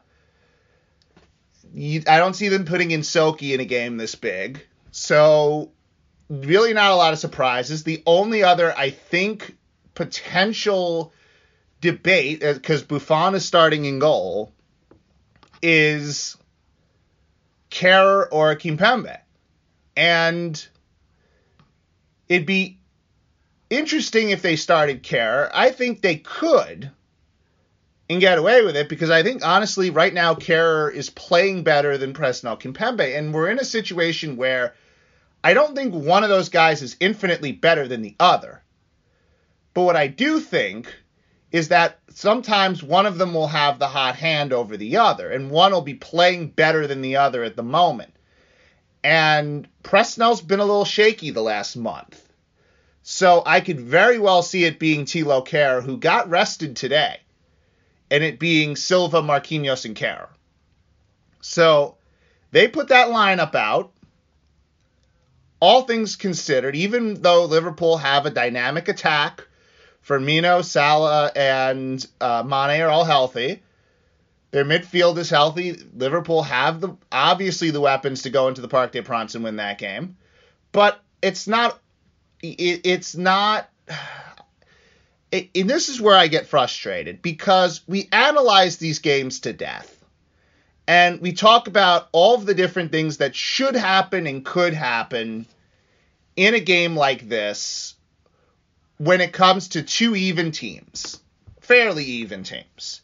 I 1.75 2.17
don't 2.17 2.36
see 2.36 2.50
them 2.50 2.65
putting 2.65 2.91
in 2.91 3.01
Soki 3.01 3.53
in 3.53 3.60
a 3.60 3.65
game 3.65 3.98
this 3.98 4.15
big. 4.15 4.65
So, 4.91 5.72
really 6.29 6.74
not 6.74 6.91
a 6.91 6.96
lot 6.96 7.13
of 7.13 7.20
surprises. 7.20 7.84
The 7.84 8.03
only 8.05 8.43
other, 8.43 8.74
I 8.77 8.91
think, 8.91 9.58
potential 9.96 11.13
debate, 11.82 12.41
because 12.41 12.84
uh, 12.84 12.86
Buffon 12.86 13.36
is 13.36 13.46
starting 13.46 13.86
in 13.86 14.00
goal, 14.00 14.51
is 15.62 16.38
Kehrer 17.72 18.27
or 18.32 18.55
Kimpembe. 18.55 19.17
And 19.96 20.67
it'd 22.29 22.48
be 22.48 22.79
interesting 23.74 24.30
if 24.30 24.42
they 24.42 24.56
started 24.56 25.03
Kehrer. 25.03 25.50
I 25.53 25.70
think 25.70 26.01
they 26.01 26.18
could 26.18 26.92
and 28.10 28.22
get 28.22 28.38
away 28.38 28.63
with 28.63 28.75
it 28.75 28.89
because 28.89 29.10
I 29.10 29.24
think 29.24 29.46
honestly 29.46 29.89
right 29.89 30.13
now 30.13 30.36
Kehrer 30.36 30.94
is 30.94 31.10
playing 31.10 31.63
better 31.63 31.98
than 31.98 32.13
Presnel 32.13 32.60
Kimpembe 32.60 33.18
and 33.18 33.34
we're 33.34 33.50
in 33.50 33.60
a 33.60 33.65
situation 33.65 34.38
where 34.38 34.75
I 35.44 35.53
don't 35.53 35.75
think 35.75 35.94
one 35.94 36.24
of 36.24 36.30
those 36.30 36.50
guys 36.50 36.82
is 36.82 36.96
infinitely 37.00 37.51
better 37.51 37.88
than 37.88 38.01
the 38.01 38.15
other. 38.20 38.62
But 39.74 39.84
what 39.84 39.96
I 39.96 40.08
do 40.08 40.39
think 40.39 40.94
is 41.51 41.70
that 41.70 42.00
sometimes 42.10 42.82
one 42.82 43.06
of 43.06 43.18
them 43.18 43.34
will 43.34 43.48
have 43.48 43.77
the 43.77 43.88
hot 43.88 44.15
hand 44.15 44.53
over 44.53 44.77
the 44.77 44.98
other 44.98 45.32
and 45.32 45.51
one 45.51 45.72
will 45.72 45.82
be 45.82 45.96
playing 45.96 46.50
better 46.50 46.88
than 46.88 47.01
the 47.01 47.18
other 47.18 47.44
at 47.44 47.56
the 47.56 47.63
moment. 47.63 48.13
And 49.03 49.68
Presnel's 49.84 50.42
been 50.42 50.60
a 50.60 50.65
little 50.65 50.86
shaky 50.86 51.32
the 51.32 51.42
last 51.42 51.75
month. 51.75 52.30
So 53.04 53.44
I 53.46 53.60
could 53.60 53.82
very 53.82 54.18
well 54.18 54.42
see 54.42 54.64
it 54.64 54.80
being 54.80 55.04
Thilo 55.06 55.46
Kehrer, 55.46 55.84
who 55.84 55.98
got 55.98 56.30
rested 56.30 56.78
today, 56.78 57.20
and 58.10 58.24
it 58.24 58.40
being 58.40 58.78
Silva, 58.78 59.22
Marquinhos, 59.22 59.84
and 59.86 59.96
Kehrer. 59.96 60.30
So 61.42 61.98
they 62.52 62.70
put 62.70 62.88
that 62.88 63.10
lineup 63.10 63.56
out. 63.56 63.92
All 65.60 65.84
things 65.84 66.16
considered, 66.16 66.76
even 66.76 67.22
though 67.22 67.46
Liverpool 67.46 67.98
have 67.98 68.26
a 68.26 68.30
dynamic 68.30 68.88
attack, 68.88 69.48
Firmino, 70.06 70.64
Salah, 70.64 71.32
and 71.36 72.06
uh, 72.20 72.44
Mane 72.44 72.82
are 72.82 72.90
all 72.90 73.06
healthy. 73.06 73.64
Their 74.52 74.66
midfield 74.66 75.18
is 75.18 75.30
healthy. 75.30 75.80
Liverpool 75.96 76.44
have 76.44 76.80
the 76.80 76.96
obviously 77.12 77.72
the 77.72 77.82
weapons 77.82 78.22
to 78.22 78.30
go 78.30 78.48
into 78.48 78.62
the 78.62 78.68
Parc 78.68 78.92
des 78.92 79.02
Princes 79.02 79.36
and 79.36 79.44
win 79.44 79.56
that 79.56 79.78
game, 79.78 80.16
but 80.72 81.02
it's 81.22 81.48
not. 81.48 81.80
It, 82.44 82.82
it's 82.86 83.16
not. 83.16 83.70
It, 85.32 85.50
and 85.56 85.68
this 85.68 85.90
is 85.90 86.00
where 86.00 86.16
I 86.16 86.28
get 86.28 86.46
frustrated 86.46 87.24
because 87.24 87.82
we 87.88 88.08
analyze 88.12 88.78
these 88.78 89.00
games 89.00 89.40
to 89.40 89.52
death. 89.52 90.06
And 90.88 91.22
we 91.22 91.34
talk 91.34 91.68
about 91.68 92.08
all 92.12 92.36
of 92.36 92.46
the 92.46 92.54
different 92.54 92.92
things 92.92 93.18
that 93.18 93.36
should 93.36 93.76
happen 93.76 94.28
and 94.28 94.46
could 94.46 94.76
happen 94.76 95.48
in 96.36 96.54
a 96.54 96.60
game 96.60 96.96
like 96.96 97.28
this 97.28 97.96
when 99.00 99.22
it 99.22 99.34
comes 99.34 99.70
to 99.70 99.82
two 99.82 100.16
even 100.16 100.52
teams, 100.52 101.20
fairly 101.62 102.06
even 102.06 102.44
teams. 102.44 103.02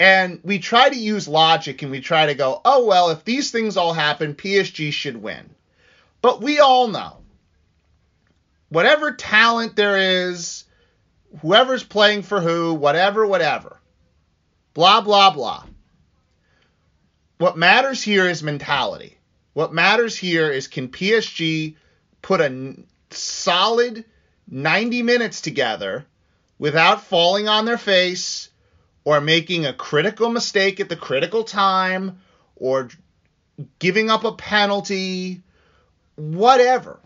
And 0.00 0.40
we 0.42 0.58
try 0.58 0.88
to 0.88 0.96
use 0.96 1.28
logic 1.28 1.82
and 1.82 1.92
we 1.92 2.00
try 2.00 2.26
to 2.26 2.34
go, 2.34 2.60
oh, 2.64 2.84
well, 2.84 3.10
if 3.10 3.24
these 3.24 3.52
things 3.52 3.76
all 3.76 3.92
happen, 3.92 4.34
PSG 4.34 4.92
should 4.92 5.22
win. 5.22 5.50
But 6.20 6.42
we 6.42 6.58
all 6.58 6.88
know 6.88 7.18
whatever 8.68 9.12
talent 9.12 9.76
there 9.76 10.28
is, 10.28 10.64
whoever's 11.40 11.84
playing 11.84 12.22
for 12.22 12.40
who, 12.40 12.74
whatever, 12.74 13.26
whatever, 13.26 13.80
blah, 14.72 15.00
blah, 15.00 15.30
blah. 15.30 15.64
What 17.38 17.56
matters 17.56 18.02
here 18.02 18.28
is 18.28 18.42
mentality. 18.42 19.18
What 19.52 19.72
matters 19.72 20.16
here 20.16 20.50
is 20.50 20.68
can 20.68 20.88
PSG 20.88 21.76
put 22.22 22.40
a 22.40 22.76
solid 23.10 24.04
90 24.48 25.02
minutes 25.02 25.40
together 25.40 26.06
without 26.58 27.02
falling 27.02 27.48
on 27.48 27.64
their 27.64 27.78
face 27.78 28.50
or 29.04 29.20
making 29.20 29.66
a 29.66 29.72
critical 29.72 30.30
mistake 30.30 30.80
at 30.80 30.88
the 30.88 30.96
critical 30.96 31.44
time 31.44 32.20
or 32.56 32.88
giving 33.78 34.10
up 34.10 34.24
a 34.24 34.32
penalty, 34.32 35.42
whatever. 36.16 37.00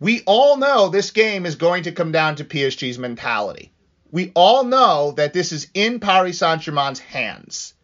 We 0.00 0.22
all 0.26 0.56
know 0.56 0.88
this 0.88 1.10
game 1.10 1.46
is 1.46 1.56
going 1.56 1.84
to 1.84 1.92
come 1.92 2.12
down 2.12 2.36
to 2.36 2.44
PSG's 2.44 2.98
mentality. 2.98 3.72
We 4.10 4.32
all 4.34 4.64
know 4.64 5.12
that 5.12 5.32
this 5.32 5.52
is 5.52 5.68
in 5.74 6.00
Paris 6.00 6.38
Saint 6.38 6.62
Germain's 6.62 6.98
hands. 6.98 7.74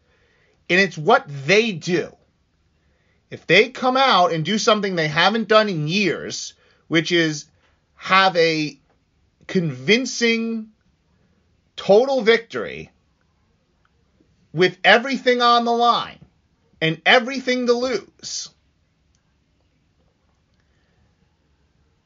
And 0.69 0.79
it's 0.79 0.99
what 0.99 1.25
they 1.47 1.73
do. 1.73 2.15
If 3.31 3.47
they 3.47 3.69
come 3.71 3.97
out 3.97 4.33
and 4.33 4.45
do 4.45 4.59
something 4.59 4.97
they 4.97 5.09
haven't 5.09 5.49
done 5.49 5.69
in 5.69 5.89
years, 5.89 6.55
which 6.89 7.13
is 7.13 7.47
have 7.95 8.37
a 8.37 8.79
convincing 9.47 10.71
total 11.77 12.23
victory 12.23 12.91
with 14.53 14.79
everything 14.85 15.43
on 15.43 15.65
the 15.65 15.73
line 15.73 16.19
and 16.81 17.01
everything 17.07 17.67
to 17.67 17.73
lose, 17.73 18.51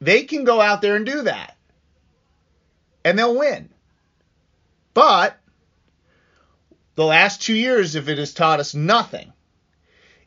they 0.05 0.23
can 0.23 0.43
go 0.43 0.61
out 0.61 0.81
there 0.81 0.95
and 0.95 1.05
do 1.05 1.23
that. 1.23 1.57
And 3.03 3.17
they'll 3.17 3.37
win. 3.37 3.69
But 4.93 5.37
the 6.95 7.05
last 7.05 7.41
two 7.41 7.53
years, 7.53 7.95
if 7.95 8.07
it 8.07 8.17
has 8.17 8.33
taught 8.33 8.59
us 8.59 8.73
nothing, 8.73 9.33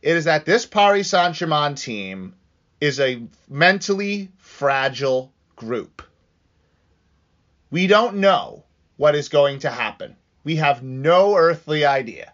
it 0.02 0.16
is 0.16 0.24
that 0.24 0.44
this 0.44 0.66
Paris 0.66 1.10
Saint 1.10 1.34
Germain 1.34 1.74
team 1.74 2.34
is 2.80 3.00
a 3.00 3.22
mentally 3.48 4.30
fragile 4.38 5.32
group. 5.56 6.02
We 7.70 7.86
don't 7.86 8.16
know 8.16 8.64
what 8.96 9.14
is 9.14 9.28
going 9.28 9.60
to 9.60 9.70
happen. 9.70 10.16
We 10.44 10.56
have 10.56 10.82
no 10.82 11.36
earthly 11.36 11.84
idea 11.84 12.32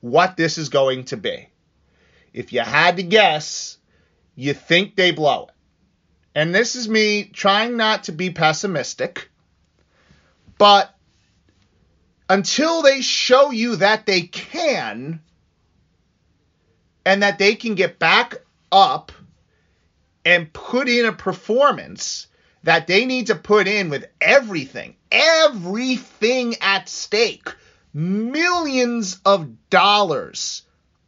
what 0.00 0.36
this 0.36 0.58
is 0.58 0.68
going 0.68 1.04
to 1.04 1.16
be. 1.16 1.48
If 2.32 2.52
you 2.52 2.60
had 2.60 2.96
to 2.96 3.02
guess, 3.02 3.78
you 4.34 4.54
think 4.54 4.96
they 4.96 5.12
blow 5.12 5.46
it. 5.48 5.53
And 6.34 6.54
this 6.54 6.74
is 6.74 6.88
me 6.88 7.24
trying 7.24 7.76
not 7.76 8.04
to 8.04 8.12
be 8.12 8.30
pessimistic, 8.30 9.28
but 10.58 10.94
until 12.28 12.82
they 12.82 13.00
show 13.02 13.50
you 13.50 13.76
that 13.76 14.06
they 14.06 14.22
can 14.22 15.20
and 17.04 17.22
that 17.22 17.38
they 17.38 17.54
can 17.54 17.74
get 17.74 17.98
back 17.98 18.42
up 18.72 19.12
and 20.24 20.52
put 20.52 20.88
in 20.88 21.06
a 21.06 21.12
performance 21.12 22.26
that 22.62 22.86
they 22.86 23.04
need 23.04 23.26
to 23.26 23.34
put 23.34 23.68
in 23.68 23.90
with 23.90 24.06
everything, 24.20 24.96
everything 25.12 26.56
at 26.62 26.88
stake, 26.88 27.54
millions 27.92 29.20
of 29.24 29.68
dollars 29.68 30.62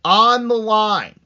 on 0.04 0.48
the 0.48 0.54
line, 0.54 1.18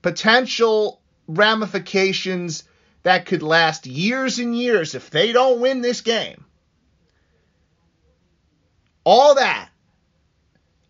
potential 0.00 1.00
ramifications 1.28 2.64
that 3.08 3.24
could 3.24 3.42
last 3.42 3.86
years 3.86 4.38
and 4.38 4.54
years 4.54 4.94
if 4.94 5.08
they 5.08 5.32
don't 5.32 5.60
win 5.60 5.80
this 5.80 6.02
game. 6.02 6.44
All 9.02 9.36
that, 9.36 9.70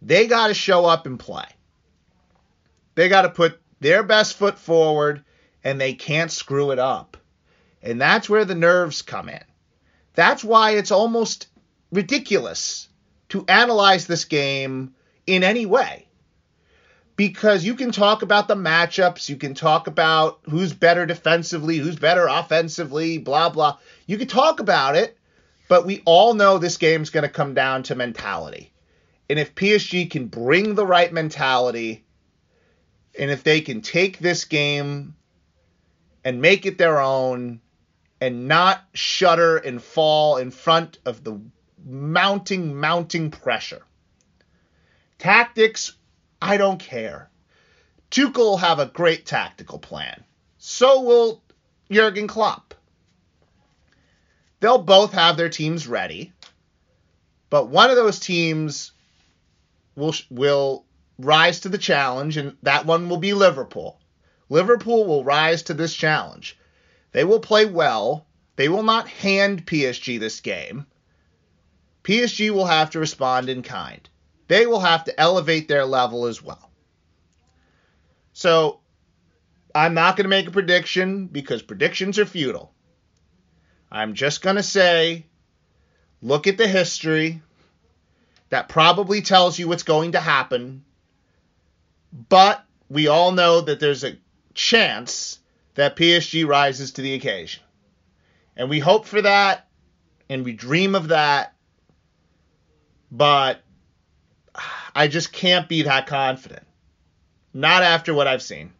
they 0.03 0.27
got 0.27 0.49
to 0.49 0.55
show 0.55 0.85
up 0.85 1.07
and 1.07 1.17
play. 1.17 1.47
They 2.97 3.09
got 3.09 3.23
to 3.23 3.31
put 3.31 3.61
their 3.79 4.03
best 4.03 4.35
foot 4.35 4.59
forward 4.59 5.23
and 5.63 5.81
they 5.81 5.93
can't 5.93 6.33
screw 6.33 6.73
it 6.73 6.81
up. 6.81 7.17
And 7.85 8.01
that's 8.01 8.29
where 8.29 8.45
the 8.45 8.57
nerves 8.57 9.03
come 9.03 9.29
in. 9.29 9.45
That's 10.15 10.43
why 10.43 10.73
it's 10.73 10.91
almost 10.91 11.47
ridiculous 11.93 12.89
to 13.29 13.45
analyze 13.47 14.09
this 14.09 14.25
game 14.25 14.93
in 15.25 15.45
any 15.45 15.67
way. 15.67 16.08
Because 17.19 17.65
you 17.65 17.75
can 17.75 17.91
talk 17.91 18.23
about 18.23 18.47
the 18.47 18.55
matchups, 18.55 19.29
you 19.29 19.35
can 19.35 19.53
talk 19.53 19.89
about 19.89 20.39
who's 20.45 20.73
better 20.73 21.05
defensively, 21.05 21.77
who's 21.79 21.97
better 21.97 22.29
offensively, 22.29 23.19
blah, 23.19 23.49
blah. 23.49 23.77
You 24.07 24.19
can 24.19 24.29
talk 24.29 24.61
about 24.61 24.95
it, 24.95 25.19
but 25.69 25.85
we 25.85 26.01
all 26.05 26.35
know 26.35 26.59
this 26.59 26.77
game's 26.77 27.11
going 27.11 27.25
to 27.25 27.29
come 27.29 27.55
down 27.55 27.83
to 27.83 27.97
mentality. 27.97 28.73
And 29.29 29.37
if 29.37 29.57
PSG 29.57 30.09
can 30.09 30.29
bring 30.29 30.77
the 30.77 30.87
right 30.87 31.13
mentality, 31.13 32.05
and 33.19 33.33
if 33.33 33.43
they 33.43 33.63
can 33.63 33.81
take 33.81 34.21
this 34.21 34.45
game 34.45 35.17
and 36.25 36.41
make 36.41 36.67
it 36.67 36.79
their 36.79 37.01
own 37.01 37.61
and 38.21 38.47
not 38.47 38.81
shudder 38.95 39.57
and 39.57 39.83
fall 39.83 40.37
in 40.37 40.53
front 40.53 40.99
of 41.05 41.25
the 41.25 41.41
mounting, 41.85 42.77
mounting 42.77 43.33
pressure. 43.33 43.83
Tactics, 45.19 45.95
I 46.41 46.57
don't 46.57 46.79
care. 46.79 47.31
Tuchel 48.11 48.37
will 48.37 48.57
have 48.59 48.79
a 48.79 48.87
great 48.87 49.27
tactical 49.27 49.79
plan. 49.79 50.25
So 50.59 51.03
will 51.03 51.43
Jurgen 51.91 52.27
Klopp. 52.27 52.75
They'll 54.61 54.79
both 54.79 55.13
have 55.13 55.37
their 55.37 55.49
teams 55.49 55.87
ready, 55.87 56.33
but 57.49 57.69
one 57.69 57.91
of 57.91 57.97
those 57.97 58.19
teams 58.19 58.93
will 59.95 60.15
will 60.31 60.85
rise 61.19 61.61
to 61.61 61.69
the 61.69 61.79
challenge, 61.79 62.37
and 62.37 62.57
that 62.63 62.87
one 62.87 63.09
will 63.09 63.19
be 63.19 63.35
Liverpool. 63.35 64.01
Liverpool 64.49 65.07
will 65.07 65.25
rise 65.25 65.63
to 65.65 65.75
this 65.75 65.95
challenge. 65.95 66.57
They 67.13 67.25
will 67.25 67.41
play 67.41 67.67
well. 67.67 68.27
They 68.57 68.69
will 68.69 68.83
not 68.83 69.09
hand 69.09 69.67
PSG 69.67 70.19
this 70.19 70.41
game. 70.41 70.87
PSG 72.05 72.51
will 72.51 72.67
have 72.67 72.91
to 72.91 72.99
respond 72.99 73.49
in 73.49 73.63
kind. 73.63 74.09
They 74.49 74.67
will 74.67 74.81
have 74.81 75.05
to 75.05 75.21
elevate 75.21 75.69
their 75.69 75.85
level 75.85 76.27
as 76.27 76.43
well. 76.43 76.71
So, 78.33 78.81
I'm 79.75 79.95
not 79.95 80.17
going 80.17 80.25
to 80.25 80.31
make 80.31 80.49
a 80.49 80.53
prediction 80.53 81.27
because 81.27 81.63
predictions 81.63 82.19
are 82.19 82.27
futile. 82.27 82.73
I'm 83.91 84.15
just 84.15 84.43
going 84.43 84.57
to 84.57 84.63
say 84.63 85.27
look 86.23 86.47
at 86.47 86.59
the 86.59 86.69
history. 86.69 87.43
That 88.51 88.69
probably 88.69 89.21
tells 89.21 89.59
you 89.59 89.69
what's 89.69 89.83
going 89.83 90.13
to 90.13 90.21
happen. 90.21 90.85
But 92.29 92.65
we 92.89 93.09
all 93.09 93.33
know 93.33 93.61
that 93.61 93.79
there's 93.79 94.05
a 94.05 94.17
chance 94.55 95.39
that 95.75 95.97
PSG 95.97 96.47
rises 96.47 96.93
to 96.93 97.03
the 97.03 97.15
occasion. 97.15 97.63
And 98.57 98.71
we 98.71 98.81
hope 98.81 99.05
for 99.05 99.21
that 99.23 99.69
and 100.29 100.45
we 100.45 100.53
dream 100.53 100.95
of 100.95 101.09
that. 101.09 101.55
But 103.13 103.63
I 104.99 105.07
just 105.07 105.33
can't 105.33 105.69
be 105.69 105.83
that 105.83 106.09
confident. 106.09 106.67
Not 107.55 107.85
after 107.85 108.13
what 108.13 108.27
I've 108.27 108.43
seen. 108.43 108.73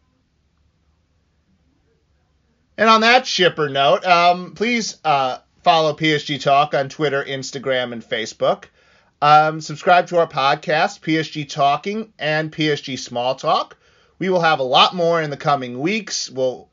And 2.77 2.89
on 2.89 2.99
that 3.01 3.25
shipper 3.25 3.69
note, 3.69 4.03
um, 4.05 4.53
please 4.53 4.97
uh, 5.05 5.37
follow 5.63 5.93
PSG 5.93 6.41
Talk 6.41 6.73
on 6.73 6.89
Twitter, 6.89 7.23
Instagram, 7.23 7.93
and 7.93 8.03
Facebook. 8.03 8.65
Um, 9.21 9.61
subscribe 9.61 10.07
to 10.07 10.17
our 10.17 10.27
podcast, 10.27 10.99
PSG 10.99 11.47
Talking 11.47 12.11
and 12.19 12.51
PSG 12.51 12.99
Small 12.99 13.35
Talk. 13.35 13.77
We 14.17 14.29
will 14.29 14.41
have 14.41 14.59
a 14.59 14.63
lot 14.63 14.93
more 14.93 15.21
in 15.21 15.29
the 15.29 15.37
coming 15.37 15.79
weeks. 15.79 16.29
We'll 16.29 16.67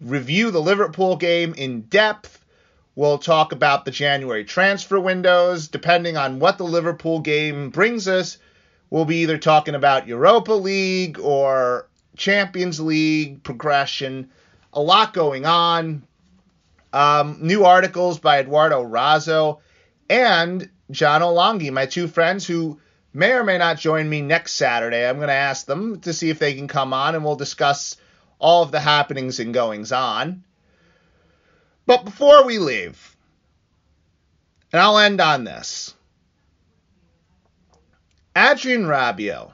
review 0.00 0.50
the 0.50 0.60
Liverpool 0.60 1.14
game 1.14 1.54
in 1.54 1.82
depth. 1.82 2.44
We'll 2.96 3.18
talk 3.18 3.52
about 3.52 3.84
the 3.84 3.92
January 3.92 4.44
transfer 4.44 4.98
windows. 4.98 5.68
Depending 5.68 6.16
on 6.16 6.40
what 6.40 6.58
the 6.58 6.64
Liverpool 6.64 7.20
game 7.20 7.70
brings 7.70 8.08
us, 8.08 8.38
we'll 8.90 9.04
be 9.04 9.18
either 9.18 9.38
talking 9.38 9.74
about 9.74 10.06
Europa 10.06 10.52
League 10.52 11.18
or 11.18 11.88
Champions 12.16 12.80
League 12.80 13.42
progression. 13.42 14.30
A 14.72 14.80
lot 14.80 15.12
going 15.12 15.46
on. 15.46 16.02
Um, 16.92 17.38
new 17.40 17.64
articles 17.64 18.18
by 18.18 18.40
Eduardo 18.40 18.82
Razzo 18.82 19.58
and 20.08 20.70
John 20.90 21.20
Olongi, 21.20 21.70
my 21.70 21.86
two 21.86 22.08
friends 22.08 22.46
who 22.46 22.80
may 23.12 23.32
or 23.32 23.44
may 23.44 23.58
not 23.58 23.78
join 23.78 24.08
me 24.08 24.22
next 24.22 24.52
Saturday. 24.52 25.06
I'm 25.06 25.16
going 25.16 25.28
to 25.28 25.34
ask 25.34 25.66
them 25.66 26.00
to 26.00 26.12
see 26.12 26.30
if 26.30 26.38
they 26.38 26.54
can 26.54 26.68
come 26.68 26.92
on 26.92 27.14
and 27.14 27.24
we'll 27.24 27.36
discuss 27.36 27.96
all 28.38 28.62
of 28.62 28.70
the 28.70 28.80
happenings 28.80 29.40
and 29.40 29.52
goings 29.52 29.92
on. 29.92 30.44
But 31.86 32.04
before 32.04 32.44
we 32.44 32.58
leave, 32.58 33.16
and 34.72 34.80
I'll 34.80 34.98
end 34.98 35.20
on 35.20 35.44
this 35.44 35.94
Adrien 38.36 38.84
Rabiot 38.84 39.50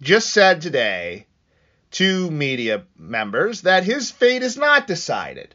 just 0.00 0.32
said 0.32 0.62
today 0.62 1.26
to 1.90 2.30
media 2.30 2.84
members 2.96 3.60
that 3.62 3.84
his 3.84 4.10
fate 4.10 4.42
is 4.42 4.56
not 4.56 4.86
decided, 4.86 5.54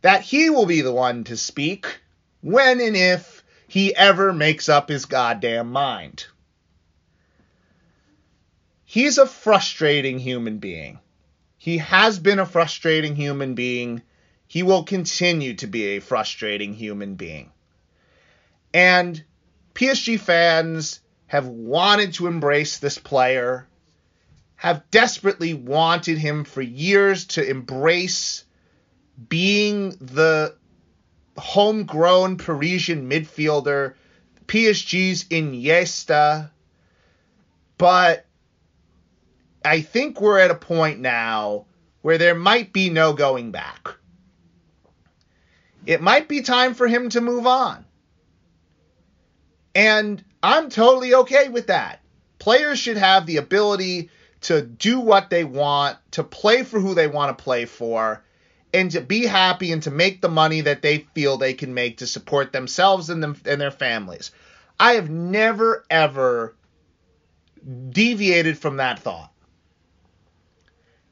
that 0.00 0.22
he 0.22 0.48
will 0.48 0.64
be 0.64 0.80
the 0.80 0.94
one 0.94 1.24
to 1.24 1.36
speak 1.36 2.00
when 2.40 2.80
and 2.80 2.96
if 2.96 3.44
he 3.68 3.94
ever 3.94 4.32
makes 4.32 4.70
up 4.70 4.88
his 4.88 5.04
goddamn 5.04 5.70
mind. 5.70 6.24
He's 8.86 9.18
a 9.18 9.26
frustrating 9.26 10.18
human 10.18 10.56
being. 10.56 11.00
He 11.58 11.78
has 11.78 12.18
been 12.18 12.38
a 12.38 12.46
frustrating 12.46 13.14
human 13.14 13.54
being. 13.54 14.00
He 14.48 14.62
will 14.62 14.84
continue 14.84 15.52
to 15.56 15.66
be 15.66 15.84
a 15.84 16.00
frustrating 16.00 16.72
human 16.72 17.16
being. 17.16 17.52
And 18.72 19.22
PSG 19.74 20.18
fans 20.18 21.01
have 21.32 21.48
wanted 21.48 22.12
to 22.12 22.26
embrace 22.26 22.78
this 22.78 22.98
player, 22.98 23.66
have 24.54 24.82
desperately 24.90 25.54
wanted 25.54 26.18
him 26.18 26.44
for 26.44 26.60
years 26.60 27.24
to 27.24 27.42
embrace 27.42 28.44
being 29.30 29.88
the 29.92 30.54
homegrown 31.38 32.36
Parisian 32.36 33.08
midfielder, 33.08 33.94
PSG's 34.46 35.24
Iniesta. 35.24 36.50
But 37.78 38.26
I 39.64 39.80
think 39.80 40.20
we're 40.20 40.38
at 40.38 40.50
a 40.50 40.54
point 40.54 41.00
now 41.00 41.64
where 42.02 42.18
there 42.18 42.34
might 42.34 42.74
be 42.74 42.90
no 42.90 43.14
going 43.14 43.52
back. 43.52 43.88
It 45.86 46.02
might 46.02 46.28
be 46.28 46.42
time 46.42 46.74
for 46.74 46.86
him 46.86 47.08
to 47.08 47.22
move 47.22 47.46
on. 47.46 47.86
And 49.74 50.22
I'm 50.42 50.68
totally 50.68 51.14
okay 51.14 51.48
with 51.48 51.68
that. 51.68 52.00
Players 52.38 52.78
should 52.78 52.96
have 52.96 53.26
the 53.26 53.36
ability 53.36 54.10
to 54.42 54.60
do 54.62 54.98
what 54.98 55.30
they 55.30 55.44
want, 55.44 55.98
to 56.12 56.24
play 56.24 56.64
for 56.64 56.80
who 56.80 56.94
they 56.94 57.06
want 57.06 57.36
to 57.36 57.44
play 57.44 57.64
for, 57.64 58.24
and 58.74 58.90
to 58.90 59.00
be 59.00 59.24
happy 59.24 59.70
and 59.70 59.82
to 59.84 59.90
make 59.90 60.20
the 60.20 60.28
money 60.28 60.62
that 60.62 60.82
they 60.82 61.06
feel 61.14 61.36
they 61.36 61.54
can 61.54 61.74
make 61.74 61.98
to 61.98 62.06
support 62.06 62.52
themselves 62.52 63.10
and, 63.10 63.22
them, 63.22 63.40
and 63.44 63.60
their 63.60 63.70
families. 63.70 64.32
I 64.80 64.94
have 64.94 65.10
never, 65.10 65.84
ever 65.88 66.56
deviated 67.90 68.58
from 68.58 68.78
that 68.78 68.98
thought. 68.98 69.32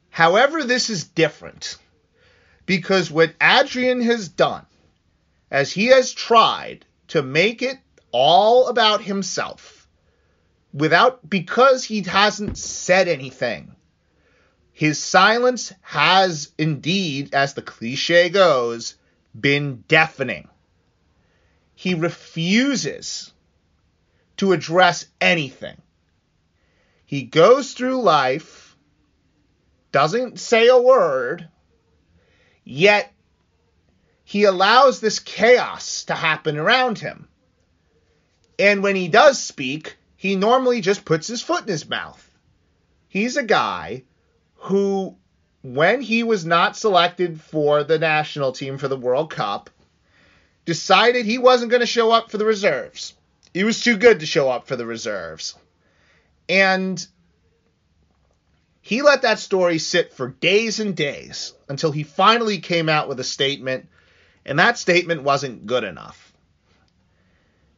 However, 0.09 0.63
this 0.63 0.89
is 0.89 1.05
different 1.05 1.77
because 2.65 3.09
what 3.09 3.33
Adrien 3.41 4.01
has 4.01 4.27
done, 4.27 4.65
as 5.49 5.71
he 5.71 5.87
has 5.87 6.11
tried 6.11 6.85
to 7.09 7.21
make 7.21 7.61
it 7.61 7.77
all 8.11 8.67
about 8.67 9.01
himself, 9.01 9.87
without 10.73 11.29
because 11.29 11.83
he 11.83 12.01
hasn't 12.01 12.57
said 12.57 13.07
anything. 13.07 13.75
His 14.71 14.97
silence 14.97 15.73
has 15.81 16.51
indeed, 16.57 17.33
as 17.33 17.53
the 17.53 17.61
cliche 17.61 18.29
goes, 18.29 18.95
been 19.39 19.83
deafening. 19.87 20.47
He 21.75 21.93
refuses 21.93 23.31
to 24.37 24.53
address 24.53 25.05
anything. 25.19 25.81
He 27.05 27.23
goes 27.23 27.73
through 27.73 28.01
life 28.01 28.71
doesn't 29.91 30.39
say 30.39 30.67
a 30.67 30.79
word, 30.79 31.49
yet 32.63 33.13
he 34.23 34.45
allows 34.45 34.99
this 34.99 35.19
chaos 35.19 36.05
to 36.05 36.15
happen 36.15 36.57
around 36.57 36.99
him. 36.99 37.27
And 38.61 38.83
when 38.83 38.95
he 38.95 39.07
does 39.07 39.41
speak, 39.41 39.97
he 40.15 40.35
normally 40.35 40.81
just 40.81 41.03
puts 41.03 41.27
his 41.27 41.41
foot 41.41 41.63
in 41.63 41.67
his 41.67 41.89
mouth. 41.89 42.29
He's 43.07 43.35
a 43.35 43.43
guy 43.43 44.03
who, 44.55 45.17
when 45.63 45.99
he 45.99 46.21
was 46.21 46.45
not 46.45 46.77
selected 46.77 47.41
for 47.41 47.83
the 47.83 47.97
national 47.97 48.51
team 48.51 48.77
for 48.77 48.87
the 48.87 48.95
World 48.95 49.31
Cup, 49.31 49.71
decided 50.63 51.25
he 51.25 51.39
wasn't 51.39 51.71
going 51.71 51.79
to 51.79 51.87
show 51.87 52.11
up 52.11 52.29
for 52.29 52.37
the 52.37 52.45
reserves. 52.45 53.15
He 53.51 53.63
was 53.63 53.83
too 53.83 53.97
good 53.97 54.19
to 54.19 54.27
show 54.27 54.51
up 54.51 54.67
for 54.67 54.75
the 54.75 54.85
reserves. 54.85 55.55
And 56.47 57.03
he 58.81 59.01
let 59.01 59.23
that 59.23 59.39
story 59.39 59.79
sit 59.79 60.13
for 60.13 60.27
days 60.27 60.79
and 60.79 60.95
days 60.95 61.55
until 61.67 61.91
he 61.91 62.03
finally 62.03 62.59
came 62.59 62.89
out 62.89 63.09
with 63.09 63.19
a 63.19 63.23
statement, 63.23 63.89
and 64.45 64.59
that 64.59 64.77
statement 64.77 65.23
wasn't 65.23 65.65
good 65.65 65.83
enough. 65.83 66.30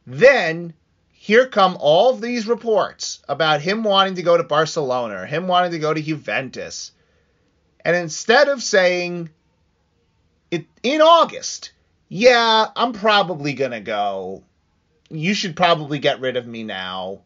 Then 0.06 0.74
here 1.10 1.46
come 1.46 1.78
all 1.80 2.10
of 2.10 2.20
these 2.20 2.46
reports 2.46 3.22
about 3.28 3.62
him 3.62 3.82
wanting 3.82 4.16
to 4.16 4.22
go 4.22 4.36
to 4.36 4.42
Barcelona 4.42 5.22
or 5.22 5.26
him 5.26 5.48
wanting 5.48 5.72
to 5.72 5.78
go 5.78 5.94
to 5.94 6.02
Juventus. 6.02 6.92
And 7.84 7.96
instead 7.96 8.48
of 8.48 8.62
saying 8.62 9.30
it 10.50 10.66
in 10.82 11.00
August, 11.00 11.72
yeah, 12.08 12.66
I'm 12.76 12.92
probably 12.92 13.54
going 13.54 13.70
to 13.70 13.80
go. 13.80 14.44
You 15.10 15.34
should 15.34 15.56
probably 15.56 15.98
get 15.98 16.20
rid 16.20 16.36
of 16.36 16.46
me 16.46 16.62
now. 16.64 17.22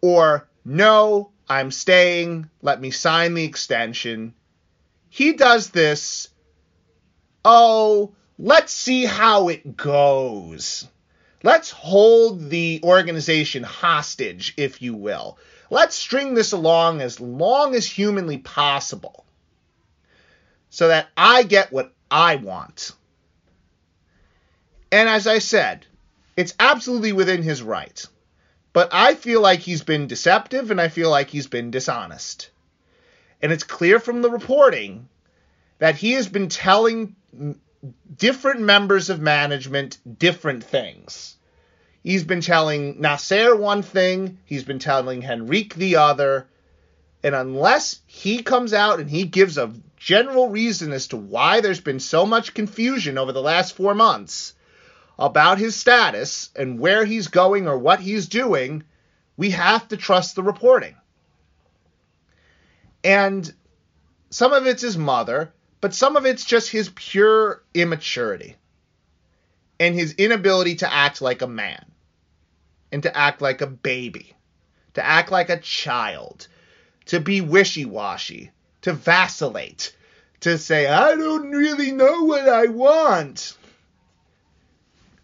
Or, 0.00 0.48
no, 0.64 1.30
I'm 1.48 1.70
staying. 1.70 2.50
Let 2.60 2.80
me 2.80 2.90
sign 2.90 3.34
the 3.34 3.44
extension. 3.44 4.34
He 5.08 5.32
does 5.32 5.70
this. 5.70 6.28
Oh, 7.44 8.14
let's 8.38 8.72
see 8.72 9.04
how 9.04 9.48
it 9.48 9.76
goes. 9.76 10.88
Let's 11.42 11.70
hold 11.70 12.50
the 12.50 12.80
organization 12.84 13.62
hostage, 13.62 14.54
if 14.56 14.80
you 14.80 14.94
will. 14.94 15.38
Let's 15.70 15.96
string 15.96 16.34
this 16.34 16.52
along 16.52 17.00
as 17.00 17.20
long 17.20 17.74
as 17.74 17.86
humanly 17.86 18.38
possible 18.38 19.24
so 20.70 20.88
that 20.88 21.08
I 21.16 21.42
get 21.42 21.72
what 21.72 21.92
I 22.10 22.36
want. 22.36 22.92
And 24.92 25.08
as 25.08 25.26
I 25.26 25.38
said, 25.38 25.86
it's 26.36 26.54
absolutely 26.60 27.12
within 27.12 27.42
his 27.42 27.62
right. 27.62 28.06
But 28.72 28.90
I 28.92 29.14
feel 29.14 29.40
like 29.40 29.60
he's 29.60 29.82
been 29.82 30.06
deceptive 30.06 30.70
and 30.70 30.80
I 30.80 30.88
feel 30.88 31.10
like 31.10 31.28
he's 31.28 31.46
been 31.46 31.70
dishonest. 31.70 32.50
And 33.40 33.52
it's 33.52 33.64
clear 33.64 33.98
from 33.98 34.22
the 34.22 34.30
reporting 34.30 35.08
that 35.78 35.96
he 35.96 36.12
has 36.12 36.28
been 36.28 36.48
telling 36.48 37.16
different 38.16 38.60
members 38.60 39.10
of 39.10 39.20
management 39.20 39.98
different 40.18 40.64
things. 40.64 41.36
He's 42.02 42.24
been 42.24 42.40
telling 42.40 43.00
Nasser 43.00 43.54
one 43.54 43.82
thing, 43.82 44.38
he's 44.44 44.64
been 44.64 44.78
telling 44.78 45.24
Henrique 45.24 45.74
the 45.74 45.96
other, 45.96 46.48
and 47.22 47.34
unless 47.34 48.00
he 48.06 48.42
comes 48.42 48.72
out 48.72 48.98
and 48.98 49.08
he 49.08 49.24
gives 49.24 49.56
a 49.56 49.72
general 49.96 50.48
reason 50.48 50.92
as 50.92 51.08
to 51.08 51.16
why 51.16 51.60
there's 51.60 51.80
been 51.80 52.00
so 52.00 52.26
much 52.26 52.54
confusion 52.54 53.18
over 53.18 53.32
the 53.32 53.42
last 53.42 53.76
four 53.76 53.94
months 53.94 54.54
about 55.18 55.58
his 55.58 55.76
status 55.76 56.50
and 56.56 56.80
where 56.80 57.04
he's 57.04 57.28
going 57.28 57.68
or 57.68 57.78
what 57.78 58.00
he's 58.00 58.28
doing, 58.28 58.82
we 59.36 59.50
have 59.50 59.86
to 59.88 59.96
trust 59.96 60.34
the 60.34 60.42
reporting. 60.42 60.96
And 63.04 63.52
some 64.30 64.52
of 64.52 64.66
it's 64.66 64.82
his 64.82 64.98
mother, 64.98 65.52
but 65.82 65.92
some 65.92 66.16
of 66.16 66.24
it's 66.24 66.44
just 66.44 66.70
his 66.70 66.88
pure 66.94 67.60
immaturity 67.74 68.54
and 69.80 69.96
his 69.96 70.12
inability 70.12 70.76
to 70.76 70.90
act 70.90 71.20
like 71.20 71.42
a 71.42 71.46
man 71.48 71.84
and 72.92 73.02
to 73.02 73.14
act 73.14 73.42
like 73.42 73.60
a 73.60 73.66
baby, 73.66 74.32
to 74.94 75.04
act 75.04 75.32
like 75.32 75.50
a 75.50 75.58
child, 75.58 76.46
to 77.06 77.18
be 77.18 77.40
wishy 77.40 77.84
washy, 77.84 78.52
to 78.82 78.92
vacillate, 78.92 79.94
to 80.38 80.56
say, 80.56 80.86
I 80.86 81.16
don't 81.16 81.50
really 81.50 81.90
know 81.90 82.22
what 82.22 82.48
I 82.48 82.66
want. 82.66 83.56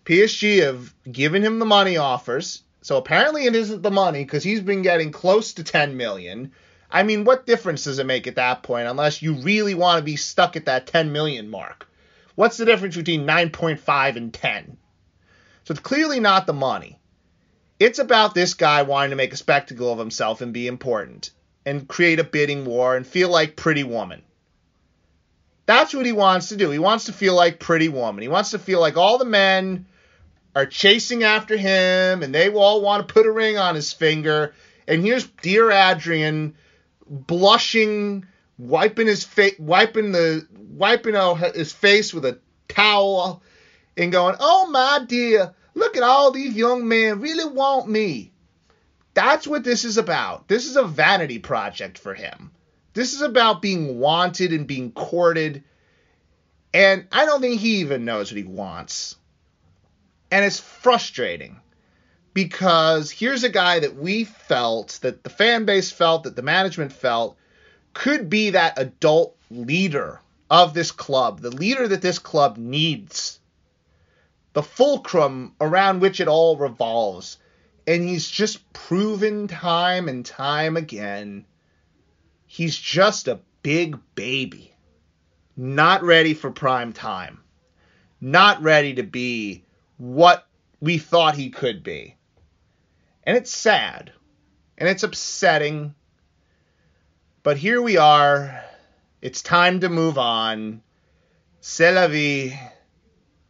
PSG 0.06 0.64
have 0.64 0.92
given 1.10 1.44
him 1.44 1.60
the 1.60 1.66
money 1.66 1.98
offers. 1.98 2.62
So 2.82 2.96
apparently 2.96 3.44
it 3.44 3.54
isn't 3.54 3.82
the 3.82 3.92
money 3.92 4.24
because 4.24 4.42
he's 4.42 4.60
been 4.60 4.82
getting 4.82 5.12
close 5.12 5.52
to 5.54 5.62
10 5.62 5.96
million. 5.96 6.50
I 6.90 7.03
mean, 7.03 7.24
what 7.24 7.46
difference 7.46 7.85
does 7.85 7.98
it 7.98 8.07
make 8.07 8.27
at 8.27 8.37
that 8.37 8.62
point 8.62 8.88
unless 8.88 9.20
you 9.20 9.35
really 9.35 9.74
want 9.74 9.98
to 9.98 10.05
be 10.05 10.16
stuck 10.16 10.57
at 10.57 10.66
that 10.66 10.87
10 10.87 11.12
million 11.12 11.51
mark? 11.51 11.87
What's 12.35 12.57
the 12.57 12.64
difference 12.64 12.96
between 12.96 13.27
9.5 13.27 14.16
and 14.16 14.33
10? 14.33 14.77
So 15.64 15.72
it's 15.72 15.81
clearly 15.81 16.20
not 16.20 16.46
the 16.46 16.55
money. 16.55 16.98
It's 17.79 17.98
about 17.98 18.35
this 18.35 18.55
guy 18.55 18.83
wanting 18.83 19.11
to 19.11 19.16
make 19.16 19.33
a 19.33 19.37
spectacle 19.37 19.92
of 19.92 19.98
himself 19.98 20.40
and 20.40 20.53
be 20.53 20.66
important 20.66 21.31
and 21.66 21.87
create 21.87 22.18
a 22.18 22.24
bidding 22.24 22.64
war 22.64 22.96
and 22.96 23.07
feel 23.07 23.29
like 23.29 23.57
Pretty 23.57 23.85
Woman. 23.85 24.22
That's 25.66 25.92
what 25.92 26.07
he 26.07 26.12
wants 26.12 26.48
to 26.48 26.57
do. 26.57 26.70
He 26.70 26.79
wants 26.79 27.05
to 27.05 27.12
feel 27.12 27.35
like 27.35 27.61
Pretty 27.61 27.90
Woman. 27.90 28.22
He 28.22 28.29
wants 28.29 28.53
to 28.53 28.59
feel 28.59 28.81
like 28.81 28.96
all 28.96 29.18
the 29.18 29.27
men 29.27 29.85
are 30.57 30.64
chasing 30.64 31.24
after 31.24 31.59
him 31.59 32.22
and 32.22 32.35
they 32.35 32.48
all 32.48 32.81
want 32.81 33.07
to 33.07 33.12
put 33.12 33.27
a 33.27 33.31
ring 33.31 33.59
on 33.59 33.74
his 33.74 33.92
finger. 33.92 34.55
And 34.88 35.03
here's 35.03 35.27
dear 35.27 35.70
Adrien 35.70 36.55
blushing, 37.08 38.26
wiping 38.58 39.06
his 39.06 39.24
face, 39.24 39.58
wiping 39.58 40.12
the 40.12 40.46
wiping 40.56 41.16
out 41.16 41.54
his 41.54 41.72
face 41.72 42.12
with 42.12 42.24
a 42.24 42.38
towel, 42.68 43.42
and 43.96 44.12
going, 44.12 44.36
"Oh 44.40 44.68
my 44.68 45.04
dear, 45.06 45.54
look 45.74 45.96
at 45.96 46.02
all 46.02 46.30
these 46.30 46.54
young 46.54 46.86
men 46.88 47.20
really 47.20 47.44
want 47.44 47.88
me." 47.88 48.32
That's 49.14 49.46
what 49.46 49.64
this 49.64 49.84
is 49.84 49.98
about. 49.98 50.46
This 50.48 50.66
is 50.66 50.76
a 50.76 50.84
vanity 50.84 51.38
project 51.38 51.98
for 51.98 52.14
him. 52.14 52.52
This 52.94 53.14
is 53.14 53.22
about 53.22 53.62
being 53.62 53.98
wanted 53.98 54.52
and 54.52 54.66
being 54.66 54.92
courted. 54.92 55.64
And 56.72 57.06
I 57.10 57.24
don't 57.26 57.40
think 57.40 57.60
he 57.60 57.76
even 57.80 58.04
knows 58.04 58.30
what 58.30 58.38
he 58.38 58.44
wants. 58.44 59.16
And 60.30 60.44
it's 60.44 60.60
frustrating 60.60 61.60
because 62.38 63.11
here's 63.11 63.42
a 63.42 63.48
guy 63.48 63.81
that 63.81 63.96
we 63.96 64.22
felt, 64.22 65.01
that 65.03 65.24
the 65.24 65.29
fan 65.29 65.64
base 65.64 65.90
felt, 65.90 66.22
that 66.22 66.37
the 66.37 66.42
management 66.42 66.92
felt 66.92 67.37
could 67.94 68.31
be 68.31 68.51
that 68.51 68.79
adult 68.79 69.37
leader 69.51 70.20
of 70.48 70.72
this 70.72 70.92
club, 70.92 71.40
the 71.40 71.51
leader 71.51 71.88
that 71.88 72.01
this 72.01 72.20
club 72.20 72.57
needs, 72.57 73.40
the 74.53 74.62
fulcrum 74.62 75.53
around 75.61 75.98
which 75.98 76.20
it 76.20 76.29
all 76.29 76.57
revolves. 76.57 77.38
And 77.88 78.09
he's 78.09 78.31
just 78.31 78.72
proven 78.72 79.48
time 79.48 80.09
and 80.09 80.24
time 80.24 80.77
again 80.77 81.44
he's 82.46 82.79
just 82.79 83.27
a 83.27 83.40
big 83.64 83.98
baby, 84.14 84.72
not 85.57 86.05
ready 86.05 86.35
for 86.35 86.53
prime 86.53 86.92
time, 86.92 87.40
not 88.20 88.62
ready 88.62 88.94
to 88.94 89.03
be 89.03 89.64
what 89.96 90.46
we 90.81 90.98
thought 90.98 91.35
he 91.35 91.51
could 91.51 91.83
be. 91.83 92.14
And 93.28 93.36
it's 93.36 93.50
sad 93.50 94.10
and 94.78 94.88
it's 94.88 95.02
upsetting. 95.02 95.94
But 97.42 97.58
here 97.58 97.82
we 97.82 97.98
are. 97.98 98.64
It's 99.20 99.42
time 99.42 99.80
to 99.80 99.90
move 99.90 100.16
on. 100.16 100.80
C'est 101.60 101.92
la 101.92 102.08
vie. 102.08 102.58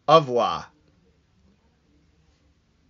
Au 0.08 0.16
revoir. 0.16 0.66